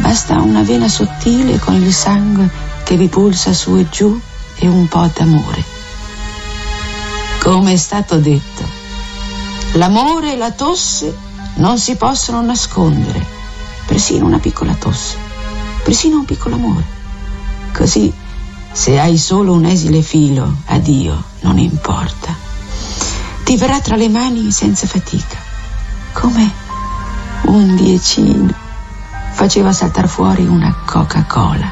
Basta 0.00 0.40
una 0.40 0.62
vena 0.62 0.88
sottile 0.88 1.58
con 1.58 1.74
il 1.74 1.92
sangue 1.92 2.48
che 2.84 2.96
vi 2.96 3.08
pulsa 3.08 3.52
su 3.52 3.76
e 3.76 3.88
giù 3.88 4.18
e 4.56 4.68
un 4.68 4.86
po' 4.86 5.10
d'amore. 5.12 5.64
Come 7.42 7.72
è 7.72 7.76
stato 7.76 8.18
detto, 8.18 8.64
l'amore 9.72 10.34
e 10.34 10.36
la 10.36 10.52
tosse 10.52 11.16
non 11.54 11.78
si 11.78 11.96
possono 11.96 12.40
nascondere, 12.42 13.24
persino 13.86 14.26
una 14.26 14.38
piccola 14.38 14.74
tosse, 14.74 15.16
persino 15.82 16.18
un 16.18 16.24
piccolo 16.24 16.54
amore. 16.54 16.96
Così, 17.72 18.12
se 18.70 18.98
hai 19.00 19.18
solo 19.18 19.52
un 19.52 19.64
esile 19.64 20.02
filo, 20.02 20.58
addio, 20.66 21.22
non 21.40 21.58
importa. 21.58 22.34
Ti 23.42 23.56
verrà 23.56 23.80
tra 23.80 23.96
le 23.96 24.08
mani 24.08 24.52
senza 24.52 24.86
fatica 24.86 25.47
come 26.18 26.52
un 27.44 27.76
diecino 27.76 28.52
faceva 29.30 29.70
saltare 29.72 30.08
fuori 30.08 30.44
una 30.44 30.74
Coca-Cola. 30.84 31.70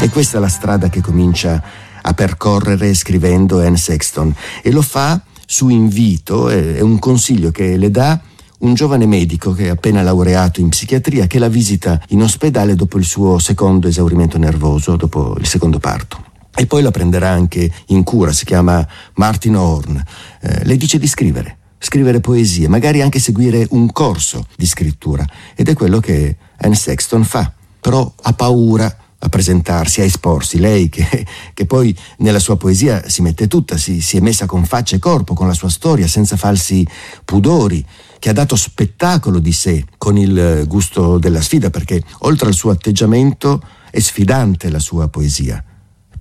E 0.00 0.08
questa 0.08 0.38
è 0.38 0.40
la 0.40 0.48
strada 0.48 0.88
che 0.88 1.02
comincia 1.02 1.62
a 2.00 2.14
percorrere 2.14 2.94
scrivendo 2.94 3.60
Anne 3.60 3.76
Sexton 3.76 4.34
e 4.62 4.70
lo 4.70 4.80
fa 4.80 5.20
su 5.44 5.68
invito, 5.68 6.48
è 6.48 6.80
un 6.80 6.98
consiglio 6.98 7.50
che 7.50 7.76
le 7.76 7.90
dà 7.90 8.18
un 8.60 8.72
giovane 8.72 9.04
medico 9.04 9.52
che 9.52 9.66
è 9.66 9.68
appena 9.68 10.00
laureato 10.00 10.60
in 10.60 10.70
psichiatria 10.70 11.26
che 11.26 11.38
la 11.38 11.48
visita 11.48 12.00
in 12.08 12.22
ospedale 12.22 12.74
dopo 12.74 12.96
il 12.96 13.04
suo 13.04 13.38
secondo 13.38 13.86
esaurimento 13.86 14.38
nervoso, 14.38 14.96
dopo 14.96 15.36
il 15.38 15.46
secondo 15.46 15.78
parto. 15.78 16.24
E 16.56 16.66
poi 16.66 16.80
la 16.80 16.90
prenderà 16.90 17.28
anche 17.28 17.70
in 17.88 18.02
cura, 18.02 18.32
si 18.32 18.46
chiama 18.46 18.86
Martin 19.14 19.56
Horn. 19.56 20.02
Eh, 20.40 20.64
le 20.64 20.76
dice 20.78 20.98
di 20.98 21.06
scrivere 21.06 21.58
scrivere 21.84 22.20
poesie, 22.20 22.66
magari 22.66 23.02
anche 23.02 23.18
seguire 23.18 23.66
un 23.70 23.92
corso 23.92 24.46
di 24.56 24.66
scrittura. 24.66 25.24
Ed 25.54 25.68
è 25.68 25.74
quello 25.74 26.00
che 26.00 26.36
Anne 26.56 26.74
Sexton 26.74 27.24
fa. 27.24 27.52
Però 27.78 28.10
ha 28.22 28.32
paura 28.32 28.96
a 29.18 29.28
presentarsi, 29.28 30.00
a 30.00 30.04
esporsi. 30.04 30.58
Lei 30.58 30.88
che, 30.88 31.26
che, 31.52 31.66
poi 31.66 31.94
nella 32.18 32.38
sua 32.38 32.56
poesia 32.56 33.06
si 33.08 33.20
mette 33.20 33.46
tutta, 33.46 33.76
si, 33.76 34.00
si, 34.00 34.16
è 34.16 34.20
messa 34.20 34.46
con 34.46 34.64
faccia 34.64 34.96
e 34.96 34.98
corpo, 34.98 35.34
con 35.34 35.46
la 35.46 35.52
sua 35.52 35.68
storia, 35.68 36.08
senza 36.08 36.36
falsi 36.36 36.86
pudori, 37.24 37.84
che 38.18 38.30
ha 38.30 38.32
dato 38.32 38.56
spettacolo 38.56 39.38
di 39.38 39.52
sé 39.52 39.84
con 39.98 40.16
il 40.16 40.64
gusto 40.66 41.18
della 41.18 41.42
sfida, 41.42 41.68
perché 41.68 42.02
oltre 42.20 42.48
al 42.48 42.54
suo 42.54 42.70
atteggiamento 42.70 43.62
è 43.90 44.00
sfidante 44.00 44.70
la 44.70 44.78
sua 44.78 45.08
poesia 45.08 45.62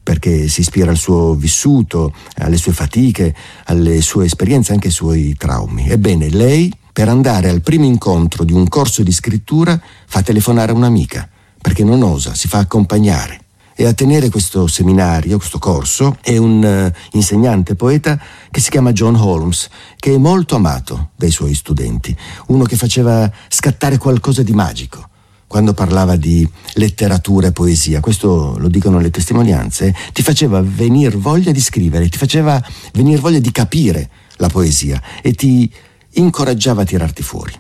perché 0.04 0.50
si 0.50 0.60
ispira 0.60 0.92
al 0.92 0.98
suo 0.98 1.34
vissuto, 1.34 2.14
alle 2.36 2.58
sue 2.58 2.74
fatiche, 2.74 3.34
alle 3.66 4.02
sue 4.02 4.26
esperienze, 4.26 4.74
anche 4.74 4.88
ai 4.88 4.94
suoi 4.94 5.36
traumi. 5.38 5.88
Ebbene, 5.88 6.30
lei, 6.30 6.72
per 6.92 7.08
andare 7.08 7.50
al 7.50 7.62
primo 7.62 7.86
incontro 7.86 8.44
di 8.44 8.52
un 8.52 8.68
corso 8.68 9.02
di 9.02 9.12
scrittura, 9.12 9.80
fa 10.06 10.22
telefonare 10.22 10.74
un'amica, 10.74 11.28
perché 11.62 11.84
non 11.84 12.04
osa, 12.04 12.36
si 12.36 12.48
fa 12.48 12.60
accompagnare. 12.60 13.40
E 13.76 13.86
a 13.86 13.94
tenere 13.94 14.30
questo 14.30 14.68
seminario, 14.68 15.38
questo 15.38 15.58
corso, 15.58 16.18
è 16.22 16.38
un 16.38 16.92
uh, 16.94 17.18
insegnante 17.18 17.74
poeta 17.74 18.20
che 18.52 18.60
si 18.60 18.70
chiama 18.70 18.92
John 18.92 19.16
Holmes, 19.16 19.68
che 19.98 20.14
è 20.14 20.18
molto 20.18 20.56
amato 20.56 21.12
dai 21.16 21.32
suoi 21.32 21.56
studenti, 21.56 22.16
uno 22.48 22.66
che 22.66 22.76
faceva 22.76 23.32
scattare 23.48 23.98
qualcosa 23.98 24.44
di 24.44 24.54
magico 24.54 25.08
quando 25.54 25.76
parlava 25.76 26.16
di 26.16 26.50
letteratura 26.74 27.46
e 27.46 27.52
poesia, 27.52 28.00
questo 28.00 28.56
lo 28.58 28.70
dicono 28.70 28.98
le 28.98 29.12
testimonianze, 29.12 29.94
ti 30.12 30.24
faceva 30.24 30.64
venire 30.64 31.16
voglia 31.16 31.52
di 31.52 31.62
scrivere, 31.62 32.10
ti 32.10 32.18
faceva 32.18 32.60
venire 32.94 33.20
voglia 33.20 33.38
di 33.38 33.52
capire 33.52 34.10
la 34.38 34.50
poesia 34.50 35.00
e 35.22 35.34
ti 35.34 35.72
incoraggiava 36.14 36.82
a 36.82 36.86
tirarti 36.86 37.22
fuori. 37.22 37.54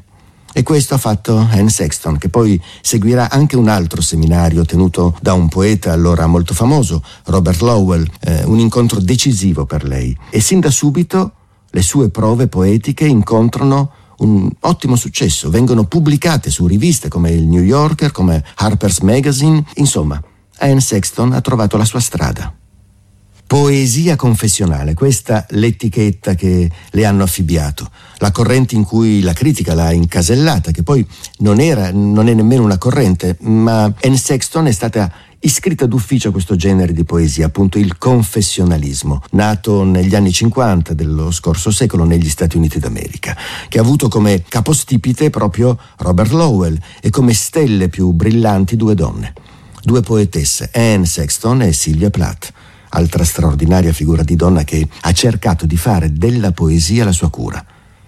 E 0.53 0.63
questo 0.63 0.95
ha 0.95 0.97
fatto 0.97 1.38
Anne 1.38 1.69
Sexton, 1.69 2.17
che 2.17 2.29
poi 2.29 2.59
seguirà 2.81 3.29
anche 3.29 3.57
un 3.57 3.67
altro 3.67 4.01
seminario 4.01 4.65
tenuto 4.65 5.15
da 5.21 5.33
un 5.33 5.47
poeta 5.47 5.91
allora 5.91 6.25
molto 6.25 6.55
famoso, 6.55 7.03
Robert 7.25 7.62
Lowell, 7.62 8.09
eh, 8.21 8.43
un 8.45 8.57
incontro 8.57 9.00
decisivo 9.01 9.67
per 9.67 9.83
lei. 9.83 10.17
E 10.31 10.39
sin 10.39 10.59
da 10.59 10.71
subito 10.71 11.33
le 11.69 11.83
sue 11.83 12.09
prove 12.09 12.47
poetiche 12.47 13.05
incontrano 13.05 13.91
un 14.24 14.50
ottimo 14.62 14.96
successo, 14.96 15.50
vengono 15.50 15.86
pubblicate 15.86 16.50
su 16.50 16.65
riviste 16.65 17.10
come 17.10 17.32
il 17.32 17.46
New 17.46 17.62
Yorker, 17.62 18.12
come 18.12 18.44
Harper's 18.56 19.00
Magazine, 19.00 19.63
insomma, 19.75 20.22
Anne 20.58 20.82
Sexton 20.82 21.34
ha 21.34 21.42
trovato 21.42 21.77
la 21.77 21.86
sua 21.86 22.00
strada. 22.00 22.53
Poesia 23.46 24.15
confessionale, 24.15 24.94
questa 24.94 25.46
l'etichetta 25.50 26.34
che 26.34 26.72
le 26.89 27.06
hanno 27.06 27.24
affibbiato, 27.24 27.89
la 28.18 28.32
corrente 28.32 28.74
in 28.74 28.84
cui 28.84 29.22
la 29.22 29.34
critica 29.34 29.75
l'ha 29.75 29.92
incasellata, 29.92 30.72
che 30.72 30.82
poi 30.82 31.06
non, 31.39 31.60
era, 31.60 31.92
non 31.92 32.27
è 32.30 32.34
nemmeno 32.34 32.63
una 32.63 32.77
corrente, 32.77 33.38
ma 33.42 33.84
Anne 33.84 34.18
Sexton 34.18 34.68
è 34.68 34.72
stata 34.72 35.12
iscritta 35.43 35.85
d'ufficio 35.85 36.29
a 36.29 36.31
questo 36.31 36.55
genere 36.55 36.93
di 36.93 37.03
poesia, 37.03 37.45
appunto 37.45 37.77
il 37.77 37.97
confessionalismo, 37.97 39.21
nato 39.31 39.83
negli 39.83 40.15
anni 40.15 40.31
50 40.31 40.93
dello 40.93 41.31
scorso 41.31 41.71
secolo 41.71 42.05
negli 42.05 42.29
Stati 42.29 42.57
Uniti 42.57 42.79
d'America, 42.79 43.35
che 43.67 43.77
ha 43.77 43.81
avuto 43.81 44.07
come 44.07 44.43
capostipite 44.47 45.29
proprio 45.29 45.77
Robert 45.97 46.31
Lowell 46.31 46.79
e 47.01 47.09
come 47.09 47.33
stelle 47.33 47.89
più 47.89 48.12
brillanti 48.12 48.75
due 48.75 48.95
donne, 48.95 49.33
due 49.81 50.01
poetesse, 50.01 50.69
Anne 50.73 51.05
Sexton 51.05 51.62
e 51.63 51.73
Sylvia 51.73 52.09
Plath 52.09 52.51
altra 52.95 53.23
straordinaria 53.23 53.91
figura 53.91 54.23
di 54.23 54.35
donna 54.35 54.63
che 54.63 54.88
ha 55.01 55.12
cercato 55.13 55.65
di 55.65 55.77
fare 55.77 56.13
della 56.13 56.51
poesia 56.51 57.03
la 57.03 57.12
sua 57.12 57.29
cura. 57.29 57.63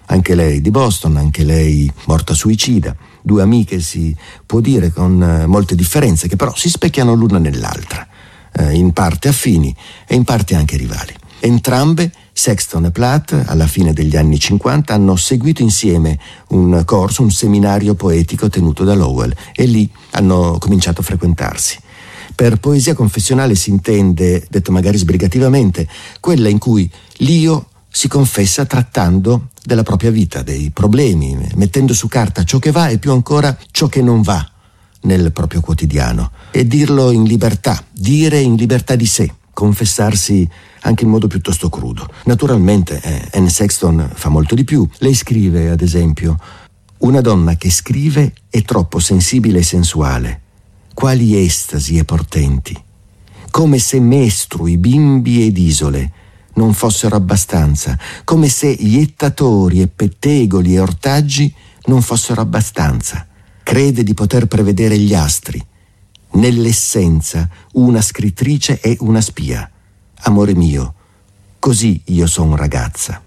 Anche 0.06 0.36
lei 0.36 0.60
di 0.60 0.70
Boston, 0.70 1.16
anche 1.16 1.42
lei 1.42 1.90
morta 2.04 2.34
suicida, 2.34 2.94
due 3.26 3.42
amiche 3.42 3.80
si 3.80 4.14
può 4.46 4.60
dire 4.60 4.92
con 4.92 5.20
eh, 5.20 5.46
molte 5.46 5.74
differenze 5.74 6.28
che 6.28 6.36
però 6.36 6.54
si 6.54 6.68
specchiano 6.68 7.12
l'una 7.12 7.38
nell'altra, 7.38 8.06
eh, 8.52 8.72
in 8.74 8.92
parte 8.92 9.26
affini 9.26 9.74
e 10.06 10.14
in 10.14 10.22
parte 10.22 10.54
anche 10.54 10.76
rivali. 10.76 11.12
Entrambe, 11.40 12.12
Sexton 12.32 12.84
e 12.84 12.90
Platt, 12.92 13.32
alla 13.46 13.66
fine 13.66 13.92
degli 13.92 14.16
anni 14.16 14.38
50, 14.38 14.94
hanno 14.94 15.16
seguito 15.16 15.60
insieme 15.60 16.20
un 16.50 16.82
corso, 16.84 17.22
un 17.22 17.32
seminario 17.32 17.94
poetico 17.94 18.48
tenuto 18.48 18.84
da 18.84 18.94
Lowell 18.94 19.34
e 19.56 19.66
lì 19.66 19.90
hanno 20.12 20.58
cominciato 20.60 21.00
a 21.00 21.04
frequentarsi. 21.04 21.80
Per 22.32 22.58
poesia 22.58 22.94
confessionale 22.94 23.56
si 23.56 23.70
intende, 23.70 24.46
detto 24.48 24.70
magari 24.70 24.98
sbrigativamente, 24.98 25.88
quella 26.20 26.48
in 26.48 26.58
cui 26.58 26.88
l'io 27.16 27.70
si 27.96 28.08
confessa 28.08 28.66
trattando 28.66 29.48
della 29.64 29.82
propria 29.82 30.10
vita, 30.10 30.42
dei 30.42 30.68
problemi, 30.68 31.34
mettendo 31.54 31.94
su 31.94 32.08
carta 32.08 32.44
ciò 32.44 32.58
che 32.58 32.70
va 32.70 32.88
e 32.88 32.98
più 32.98 33.10
ancora 33.10 33.56
ciò 33.70 33.86
che 33.86 34.02
non 34.02 34.20
va 34.20 34.46
nel 35.04 35.32
proprio 35.32 35.62
quotidiano 35.62 36.30
e 36.50 36.66
dirlo 36.66 37.10
in 37.10 37.22
libertà, 37.22 37.82
dire 37.90 38.38
in 38.38 38.56
libertà 38.56 38.96
di 38.96 39.06
sé, 39.06 39.32
confessarsi 39.50 40.46
anche 40.82 41.04
in 41.04 41.10
modo 41.10 41.26
piuttosto 41.26 41.70
crudo. 41.70 42.06
Naturalmente 42.24 43.00
eh, 43.00 43.30
Anne 43.32 43.48
Sexton 43.48 44.10
fa 44.12 44.28
molto 44.28 44.54
di 44.54 44.64
più. 44.64 44.86
Lei 44.98 45.14
scrive, 45.14 45.70
ad 45.70 45.80
esempio, 45.80 46.38
una 46.98 47.22
donna 47.22 47.56
che 47.56 47.70
scrive 47.70 48.34
è 48.50 48.60
troppo 48.60 48.98
sensibile 48.98 49.60
e 49.60 49.62
sensuale. 49.62 50.40
Quali 50.92 51.42
estasi 51.42 51.96
e 51.96 52.04
portenti. 52.04 52.78
Come 53.50 53.78
se 53.78 53.98
mestrui 54.00 54.76
bimbi 54.76 55.46
ed 55.46 55.56
isole 55.56 56.24
non 56.56 56.74
fossero 56.74 57.16
abbastanza, 57.16 57.98
come 58.24 58.48
se 58.48 58.66
iettatori 58.66 59.80
e 59.80 59.88
pettegoli 59.88 60.74
e 60.74 60.80
ortaggi 60.80 61.52
non 61.84 62.02
fossero 62.02 62.42
abbastanza. 62.42 63.26
Crede 63.62 64.02
di 64.02 64.12
poter 64.12 64.46
prevedere 64.46 64.98
gli 64.98 65.14
astri. 65.14 65.64
Nell'essenza 66.32 67.48
una 67.72 68.02
scrittrice 68.02 68.78
è 68.80 68.94
una 69.00 69.20
spia. 69.20 69.70
Amore 70.20 70.54
mio, 70.54 70.94
così 71.58 72.00
io 72.06 72.26
sono 72.26 72.56
ragazza. 72.56 73.22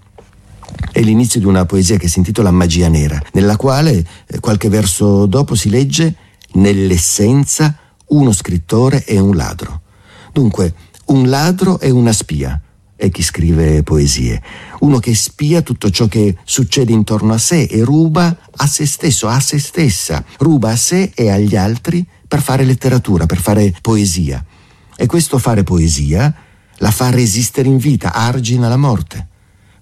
È 0.92 1.00
l'inizio 1.00 1.40
di 1.40 1.46
una 1.46 1.66
poesia 1.66 1.96
che 1.96 2.08
si 2.08 2.18
intitola 2.18 2.50
Magia 2.50 2.88
Nera, 2.88 3.20
nella 3.32 3.56
quale 3.56 4.06
eh, 4.26 4.38
qualche 4.38 4.68
verso 4.68 5.26
dopo 5.26 5.54
si 5.54 5.68
legge 5.68 6.14
Nell'essenza 6.52 7.76
uno 8.08 8.32
scrittore 8.32 9.04
è 9.04 9.18
un 9.18 9.36
ladro. 9.36 9.82
Dunque, 10.32 10.74
un 11.06 11.28
ladro 11.28 11.78
è 11.78 11.90
una 11.90 12.12
spia, 12.12 12.60
è 13.00 13.10
chi 13.10 13.22
scrive 13.22 13.82
poesie, 13.82 14.42
uno 14.80 14.98
che 14.98 15.14
spia 15.14 15.62
tutto 15.62 15.88
ciò 15.88 16.06
che 16.06 16.36
succede 16.44 16.92
intorno 16.92 17.32
a 17.32 17.38
sé 17.38 17.62
e 17.62 17.82
ruba 17.82 18.36
a 18.54 18.66
se 18.66 18.84
stesso, 18.84 19.26
a 19.26 19.40
se 19.40 19.58
stessa, 19.58 20.22
ruba 20.36 20.72
a 20.72 20.76
sé 20.76 21.10
e 21.14 21.30
agli 21.30 21.56
altri 21.56 22.06
per 22.28 22.42
fare 22.42 22.62
letteratura, 22.64 23.24
per 23.24 23.40
fare 23.40 23.72
poesia. 23.80 24.44
E 24.94 25.06
questo 25.06 25.38
fare 25.38 25.62
poesia 25.62 26.34
la 26.76 26.90
fa 26.90 27.08
resistere 27.08 27.68
in 27.68 27.78
vita, 27.78 28.12
argina 28.12 28.68
la 28.68 28.76
morte. 28.76 29.28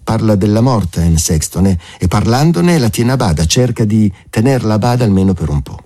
Parla 0.05 0.37
della 0.37 0.61
morte 0.61 1.03
in 1.03 1.19
Sexton 1.19 1.67
e 1.67 2.07
parlandone 2.07 2.79
la 2.79 2.89
tiene 2.89 3.13
a 3.13 3.17
bada, 3.17 3.47
cerca 3.47 3.85
di 3.85 4.11
tenerla 4.31 4.75
a 4.75 4.79
bada 4.79 5.03
almeno 5.03 5.33
per 5.33 5.49
un 5.49 5.61
po'. 5.61 5.83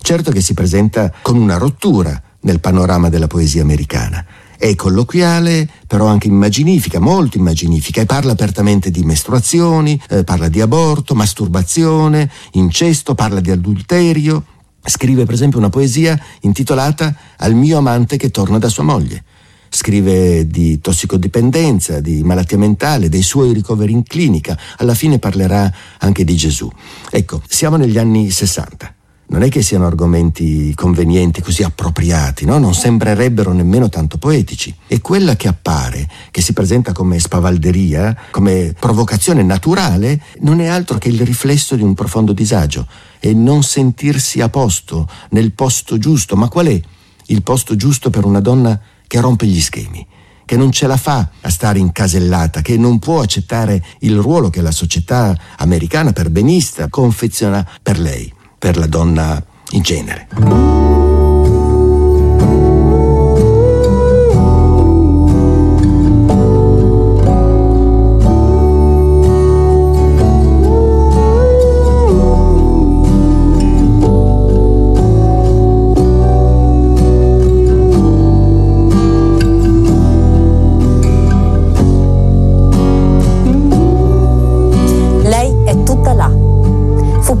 Certo 0.00 0.30
che 0.30 0.40
si 0.40 0.54
presenta 0.54 1.12
con 1.20 1.36
una 1.36 1.58
rottura 1.58 2.20
nel 2.40 2.60
panorama 2.60 3.10
della 3.10 3.26
poesia 3.26 3.60
americana. 3.60 4.24
È 4.56 4.74
colloquiale, 4.74 5.68
però 5.86 6.06
anche 6.06 6.28
immaginifica, 6.28 7.00
molto 7.00 7.38
immaginifica, 7.38 8.00
e 8.00 8.06
parla 8.06 8.32
apertamente 8.32 8.90
di 8.90 9.02
mestruazioni, 9.02 10.00
eh, 10.08 10.24
parla 10.24 10.48
di 10.48 10.60
aborto, 10.60 11.14
masturbazione, 11.14 12.30
incesto, 12.52 13.14
parla 13.14 13.40
di 13.40 13.50
adulterio. 13.50 14.44
Scrive 14.86 15.24
per 15.24 15.34
esempio 15.34 15.58
una 15.58 15.70
poesia 15.70 16.18
intitolata 16.40 17.14
Al 17.38 17.54
mio 17.54 17.78
amante 17.78 18.16
che 18.16 18.30
torna 18.30 18.58
da 18.58 18.68
sua 18.68 18.82
moglie. 18.82 19.24
Scrive 19.68 20.46
di 20.46 20.80
tossicodipendenza, 20.80 22.00
di 22.00 22.22
malattia 22.22 22.58
mentale, 22.58 23.08
dei 23.08 23.22
suoi 23.22 23.52
ricoveri 23.52 23.92
in 23.92 24.04
clinica. 24.04 24.56
Alla 24.76 24.94
fine 24.94 25.18
parlerà 25.18 25.72
anche 25.98 26.22
di 26.22 26.36
Gesù. 26.36 26.70
Ecco, 27.10 27.42
siamo 27.48 27.76
negli 27.76 27.98
anni 27.98 28.30
60 28.30 28.94
non 29.26 29.42
è 29.42 29.48
che 29.48 29.62
siano 29.62 29.86
argomenti 29.86 30.74
convenienti, 30.74 31.40
così 31.40 31.62
appropriati, 31.62 32.44
no? 32.44 32.58
non 32.58 32.74
sembrerebbero 32.74 33.52
nemmeno 33.52 33.88
tanto 33.88 34.18
poetici. 34.18 34.74
E 34.86 35.00
quella 35.00 35.36
che 35.36 35.48
appare, 35.48 36.08
che 36.30 36.42
si 36.42 36.52
presenta 36.52 36.92
come 36.92 37.18
spavalderia, 37.18 38.16
come 38.30 38.74
provocazione 38.78 39.42
naturale, 39.42 40.20
non 40.40 40.60
è 40.60 40.66
altro 40.66 40.98
che 40.98 41.08
il 41.08 41.20
riflesso 41.22 41.74
di 41.74 41.82
un 41.82 41.94
profondo 41.94 42.32
disagio 42.32 42.86
e 43.18 43.32
non 43.32 43.62
sentirsi 43.62 44.40
a 44.40 44.48
posto, 44.48 45.08
nel 45.30 45.52
posto 45.52 45.98
giusto. 45.98 46.36
Ma 46.36 46.48
qual 46.48 46.66
è 46.66 46.80
il 47.26 47.42
posto 47.42 47.76
giusto 47.76 48.10
per 48.10 48.24
una 48.24 48.40
donna 48.40 48.78
che 49.06 49.20
rompe 49.20 49.46
gli 49.46 49.60
schemi? 49.60 50.06
che 50.46 50.58
non 50.58 50.70
ce 50.72 50.86
la 50.86 50.98
fa 50.98 51.30
a 51.40 51.48
stare 51.48 51.78
incasellata, 51.78 52.60
che 52.60 52.76
non 52.76 52.98
può 52.98 53.22
accettare 53.22 53.82
il 54.00 54.18
ruolo 54.18 54.50
che 54.50 54.60
la 54.60 54.72
società 54.72 55.34
americana 55.56 56.12
per 56.12 56.28
benista 56.28 56.90
confeziona 56.90 57.66
per 57.82 57.98
lei 57.98 58.30
per 58.64 58.78
la 58.78 58.86
donna 58.86 59.44
in 59.72 59.82
genere. 59.82 60.64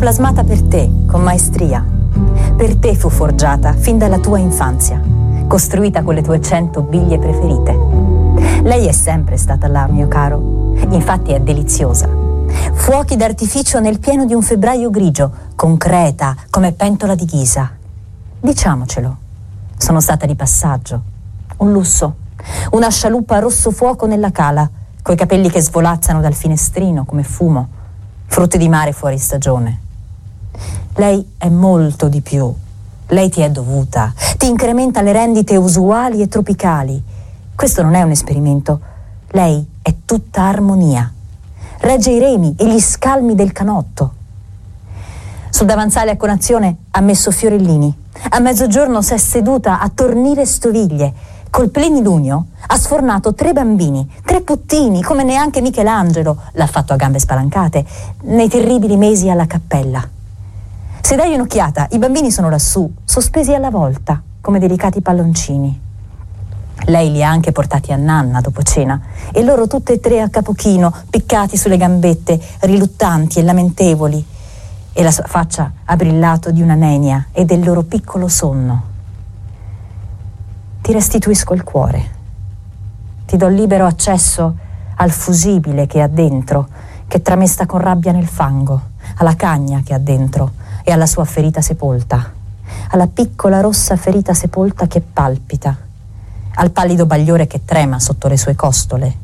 plasmata 0.04 0.44
per 0.44 0.60
te, 0.60 0.90
con 1.14 1.22
maestria. 1.22 1.86
Per 2.56 2.74
te 2.78 2.96
fu 2.96 3.08
forgiata 3.08 3.72
fin 3.74 3.98
dalla 3.98 4.18
tua 4.18 4.40
infanzia, 4.40 5.00
costruita 5.46 6.02
con 6.02 6.12
le 6.12 6.22
tue 6.22 6.40
cento 6.40 6.80
biglie 6.82 7.20
preferite. 7.20 8.62
Lei 8.64 8.88
è 8.88 8.90
sempre 8.90 9.36
stata 9.36 9.68
là, 9.68 9.86
mio 9.86 10.08
caro, 10.08 10.74
infatti 10.90 11.30
è 11.30 11.38
deliziosa. 11.38 12.08
Fuochi 12.72 13.14
d'artificio 13.14 13.78
nel 13.78 14.00
pieno 14.00 14.24
di 14.24 14.34
un 14.34 14.42
febbraio 14.42 14.90
grigio, 14.90 15.30
concreta 15.54 16.34
come 16.50 16.72
pentola 16.72 17.14
di 17.14 17.26
ghisa. 17.26 17.70
Diciamocelo, 18.40 19.16
sono 19.76 20.00
stata 20.00 20.26
di 20.26 20.34
passaggio, 20.34 21.00
un 21.58 21.70
lusso, 21.70 22.16
una 22.72 22.90
scialuppa 22.90 23.38
rosso 23.38 23.70
fuoco 23.70 24.06
nella 24.06 24.32
cala, 24.32 24.68
coi 25.00 25.14
capelli 25.14 25.48
che 25.48 25.60
svolazzano 25.60 26.20
dal 26.20 26.34
finestrino 26.34 27.04
come 27.04 27.22
fumo, 27.22 27.68
frutti 28.26 28.58
di 28.58 28.68
mare 28.68 28.90
fuori 28.90 29.16
stagione. 29.16 29.82
Lei 30.96 31.34
è 31.38 31.48
molto 31.48 32.08
di 32.08 32.20
più. 32.20 32.52
Lei 33.08 33.28
ti 33.28 33.40
è 33.42 33.50
dovuta, 33.50 34.12
ti 34.38 34.48
incrementa 34.48 35.02
le 35.02 35.12
rendite 35.12 35.56
usuali 35.56 36.22
e 36.22 36.28
tropicali. 36.28 37.02
Questo 37.54 37.82
non 37.82 37.94
è 37.94 38.02
un 38.02 38.10
esperimento. 38.10 38.80
Lei 39.32 39.66
è 39.82 39.94
tutta 40.04 40.42
armonia. 40.42 41.12
Regge 41.78 42.10
i 42.10 42.18
remi 42.18 42.54
e 42.58 42.66
gli 42.66 42.80
scalmi 42.80 43.34
del 43.34 43.52
canotto. 43.52 44.12
Sul 45.50 45.66
davanzale 45.66 46.12
a 46.12 46.16
conazione 46.16 46.76
ha 46.90 47.00
messo 47.00 47.30
fiorellini. 47.30 47.94
A 48.30 48.38
mezzogiorno 48.40 49.02
si 49.02 49.14
è 49.14 49.18
seduta 49.18 49.80
a 49.80 49.90
tornire 49.92 50.46
stoviglie. 50.46 51.12
Col 51.50 51.70
plenilunio 51.70 52.46
ha 52.66 52.76
sfornato 52.76 53.34
tre 53.34 53.52
bambini, 53.52 54.10
tre 54.24 54.40
puttini, 54.40 55.02
come 55.02 55.22
neanche 55.22 55.60
Michelangelo 55.60 56.40
l'ha 56.52 56.66
fatto 56.66 56.92
a 56.92 56.96
gambe 56.96 57.20
spalancate, 57.20 57.84
nei 58.22 58.48
terribili 58.48 58.96
mesi 58.96 59.30
alla 59.30 59.46
cappella. 59.46 60.13
Se 61.04 61.16
dai 61.16 61.34
un'occhiata, 61.34 61.88
i 61.90 61.98
bambini 61.98 62.30
sono 62.30 62.48
lassù, 62.48 62.90
sospesi 63.04 63.52
alla 63.52 63.68
volta, 63.68 64.22
come 64.40 64.58
delicati 64.58 65.02
palloncini. 65.02 65.78
Lei 66.86 67.12
li 67.12 67.22
ha 67.22 67.28
anche 67.28 67.52
portati 67.52 67.92
a 67.92 67.96
Nanna 67.96 68.40
dopo 68.40 68.62
cena 68.62 68.98
e 69.30 69.44
loro 69.44 69.66
tutte 69.66 69.92
e 69.92 70.00
tre 70.00 70.22
a 70.22 70.30
capochino, 70.30 70.90
piccati 71.10 71.58
sulle 71.58 71.76
gambette, 71.76 72.40
riluttanti 72.60 73.38
e 73.38 73.42
lamentevoli. 73.42 74.26
E 74.94 75.02
la 75.02 75.10
sua 75.10 75.24
faccia 75.24 75.70
ha 75.84 75.94
brillato 75.94 76.50
di 76.50 76.62
una 76.62 76.74
nenia 76.74 77.26
e 77.32 77.44
del 77.44 77.62
loro 77.62 77.82
piccolo 77.82 78.26
sonno. 78.26 78.82
Ti 80.80 80.90
restituisco 80.90 81.52
il 81.52 81.64
cuore. 81.64 82.10
Ti 83.26 83.36
do 83.36 83.48
libero 83.48 83.84
accesso 83.84 84.56
al 84.94 85.10
fusibile 85.10 85.86
che 85.86 86.00
ha 86.00 86.08
dentro, 86.08 86.66
che 87.06 87.20
tramesta 87.20 87.66
con 87.66 87.80
rabbia 87.80 88.10
nel 88.10 88.26
fango, 88.26 88.80
alla 89.16 89.36
cagna 89.36 89.82
che 89.84 89.92
ha 89.92 89.98
dentro 89.98 90.62
e 90.84 90.92
alla 90.92 91.06
sua 91.06 91.24
ferita 91.24 91.62
sepolta, 91.62 92.32
alla 92.90 93.06
piccola 93.06 93.60
rossa 93.60 93.96
ferita 93.96 94.34
sepolta 94.34 94.86
che 94.86 95.00
palpita, 95.00 95.76
al 96.56 96.70
pallido 96.70 97.06
bagliore 97.06 97.46
che 97.46 97.64
trema 97.64 97.98
sotto 97.98 98.28
le 98.28 98.36
sue 98.36 98.54
costole, 98.54 99.16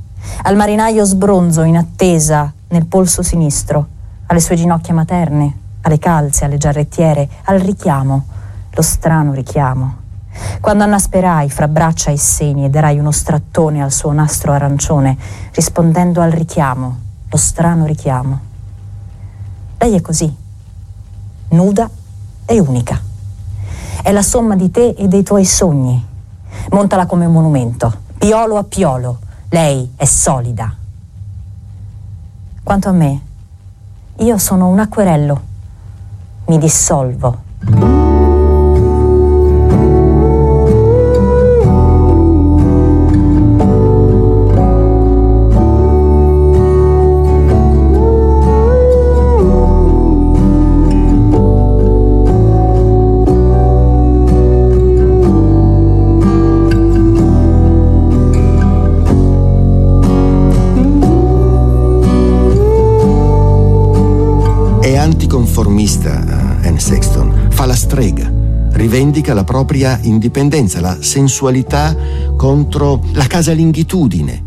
al 0.42 0.57
marinaio 0.57 1.05
sbronzo 1.05 1.62
in 1.62 1.77
attesa 1.77 2.53
nel 2.68 2.87
polso 2.87 3.23
sinistro, 3.23 3.87
alle 4.27 4.40
sue 4.40 4.57
ginocchia 4.57 4.94
materne, 4.94 5.59
alle 5.83 5.99
calze, 5.99 6.46
alle 6.46 6.57
giarrettiere, 6.57 7.29
al 7.44 7.61
richiamo, 7.61 8.25
lo 8.70 8.83
strano 8.83 9.33
richiamo. 9.35 9.99
Quando 10.61 10.85
annasperai 10.85 11.51
fra 11.51 11.68
braccia 11.68 12.11
e 12.11 12.16
seni 12.16 12.64
e 12.64 12.70
darai 12.70 12.99
uno 12.99 13.11
strattone 13.11 13.83
al 13.83 13.92
suo 13.92 14.12
nastro 14.12 14.53
arancione, 14.53 15.16
rispondendo 15.53 16.20
al 16.20 16.31
richiamo, 16.31 16.99
lo 17.29 17.37
strano 17.37 17.85
richiamo. 17.85 18.40
Lei 19.79 19.96
è 19.96 20.01
così, 20.01 20.33
nuda 21.51 21.89
e 22.47 22.61
unica. 22.61 23.01
È 24.03 24.11
la 24.13 24.23
somma 24.23 24.57
di 24.57 24.71
te 24.71 24.95
e 24.97 25.09
dei 25.09 25.23
tuoi 25.23 25.45
sogni. 25.45 26.07
Montala 26.71 27.07
come 27.07 27.27
un 27.27 27.33
monumento, 27.33 27.93
piolo 28.19 28.57
a 28.57 28.65
piolo. 28.65 29.19
Lei 29.51 29.93
è 29.97 30.05
solida. 30.05 30.75
Quanto 32.63 32.89
a 32.89 32.93
me, 32.93 33.21
io 34.19 34.39
sono 34.39 34.69
un 34.69 34.79
acquerello. 34.79 35.41
Mi 36.47 36.59
dissolvo. 36.59 38.00
Strega, 67.90 68.33
rivendica 68.74 69.35
la 69.35 69.42
propria 69.42 69.98
indipendenza, 70.03 70.81
la 70.81 70.98
sensualità 71.00 71.96
contro 72.37 73.03
la 73.14 73.26
casalingitudine. 73.26 74.44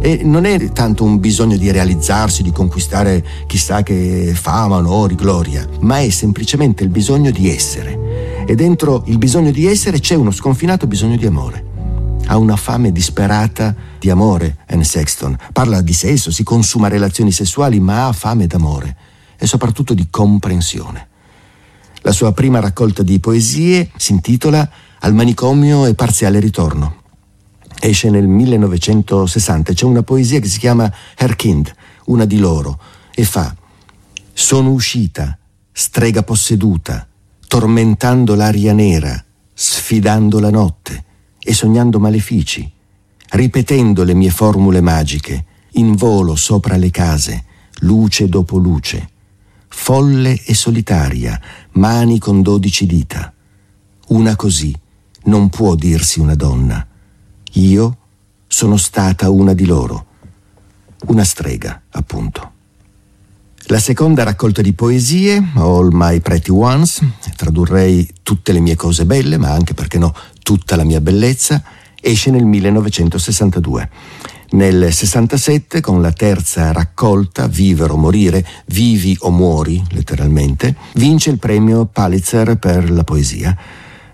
E 0.00 0.20
non 0.22 0.44
è 0.44 0.70
tanto 0.70 1.02
un 1.02 1.18
bisogno 1.18 1.56
di 1.56 1.72
realizzarsi, 1.72 2.44
di 2.44 2.52
conquistare 2.52 3.24
chissà 3.48 3.82
che 3.82 4.30
fama, 4.32 4.76
onori, 4.76 5.16
gloria, 5.16 5.66
ma 5.80 5.98
è 5.98 6.08
semplicemente 6.08 6.84
il 6.84 6.88
bisogno 6.88 7.32
di 7.32 7.52
essere. 7.52 8.44
E 8.46 8.54
dentro 8.54 9.02
il 9.06 9.18
bisogno 9.18 9.50
di 9.50 9.66
essere 9.66 9.98
c'è 9.98 10.14
uno 10.14 10.30
sconfinato 10.30 10.86
bisogno 10.86 11.16
di 11.16 11.26
amore. 11.26 11.64
Ha 12.26 12.36
una 12.36 12.54
fame 12.54 12.92
disperata 12.92 13.74
di 13.98 14.08
amore, 14.08 14.58
Anne 14.68 14.84
Sexton. 14.84 15.36
Parla 15.52 15.80
di 15.80 15.92
sesso, 15.92 16.30
si 16.30 16.44
consuma 16.44 16.86
relazioni 16.86 17.32
sessuali, 17.32 17.80
ma 17.80 18.06
ha 18.06 18.12
fame 18.12 18.46
d'amore 18.46 18.96
e 19.36 19.48
soprattutto 19.48 19.94
di 19.94 20.06
comprensione. 20.08 21.08
La 22.06 22.12
sua 22.12 22.32
prima 22.32 22.60
raccolta 22.60 23.02
di 23.02 23.18
poesie 23.18 23.90
si 23.96 24.12
intitola 24.12 24.70
Al 25.00 25.14
manicomio 25.14 25.86
e 25.86 25.94
parziale 25.94 26.38
ritorno. 26.38 27.02
Esce 27.80 28.10
nel 28.10 28.26
1960, 28.26 29.72
c'è 29.72 29.86
una 29.86 30.02
poesia 30.02 30.38
che 30.38 30.46
si 30.46 30.58
chiama 30.58 30.92
Her 31.16 31.34
Kind, 31.34 31.74
una 32.06 32.26
di 32.26 32.36
loro, 32.36 32.78
e 33.14 33.24
fa 33.24 33.56
Sono 34.34 34.72
uscita, 34.72 35.38
strega 35.72 36.22
posseduta, 36.22 37.08
tormentando 37.48 38.34
l'aria 38.34 38.74
nera, 38.74 39.24
sfidando 39.54 40.38
la 40.40 40.50
notte 40.50 41.04
e 41.38 41.54
sognando 41.54 41.98
malefici, 41.98 42.70
ripetendo 43.30 44.04
le 44.04 44.12
mie 44.12 44.30
formule 44.30 44.82
magiche, 44.82 45.44
in 45.72 45.94
volo 45.94 46.36
sopra 46.36 46.76
le 46.76 46.90
case, 46.90 47.44
luce 47.80 48.28
dopo 48.28 48.58
luce 48.58 49.12
folle 49.74 50.40
e 50.44 50.54
solitaria, 50.54 51.38
mani 51.72 52.18
con 52.18 52.40
dodici 52.40 52.86
dita. 52.86 53.30
Una 54.08 54.34
così 54.34 54.74
non 55.24 55.50
può 55.50 55.74
dirsi 55.74 56.20
una 56.20 56.34
donna. 56.34 56.86
Io 57.54 57.96
sono 58.46 58.78
stata 58.78 59.28
una 59.28 59.52
di 59.52 59.66
loro, 59.66 60.06
una 61.08 61.24
strega, 61.24 61.82
appunto. 61.90 62.52
La 63.66 63.78
seconda 63.78 64.22
raccolta 64.22 64.62
di 64.62 64.72
poesie, 64.72 65.50
All 65.56 65.90
My 65.92 66.20
Pretty 66.20 66.50
Ones, 66.50 67.02
tradurrei 67.36 68.08
tutte 68.22 68.52
le 68.52 68.60
mie 68.60 68.76
cose 68.76 69.04
belle, 69.04 69.36
ma 69.36 69.50
anche 69.50 69.74
perché 69.74 69.98
no, 69.98 70.14
tutta 70.42 70.76
la 70.76 70.84
mia 70.84 71.00
bellezza, 71.02 71.62
esce 72.00 72.30
nel 72.30 72.44
1962. 72.44 73.90
Nel 74.54 74.92
67, 74.92 75.80
con 75.80 76.00
la 76.00 76.12
terza 76.12 76.70
raccolta, 76.70 77.48
Vivere 77.48 77.92
o 77.92 77.96
morire, 77.96 78.46
vivi 78.66 79.16
o 79.22 79.30
muori, 79.32 79.82
letteralmente, 79.90 80.76
vince 80.94 81.30
il 81.30 81.40
premio 81.40 81.86
Pulitzer 81.86 82.56
per 82.56 82.88
la 82.88 83.02
poesia. 83.02 83.56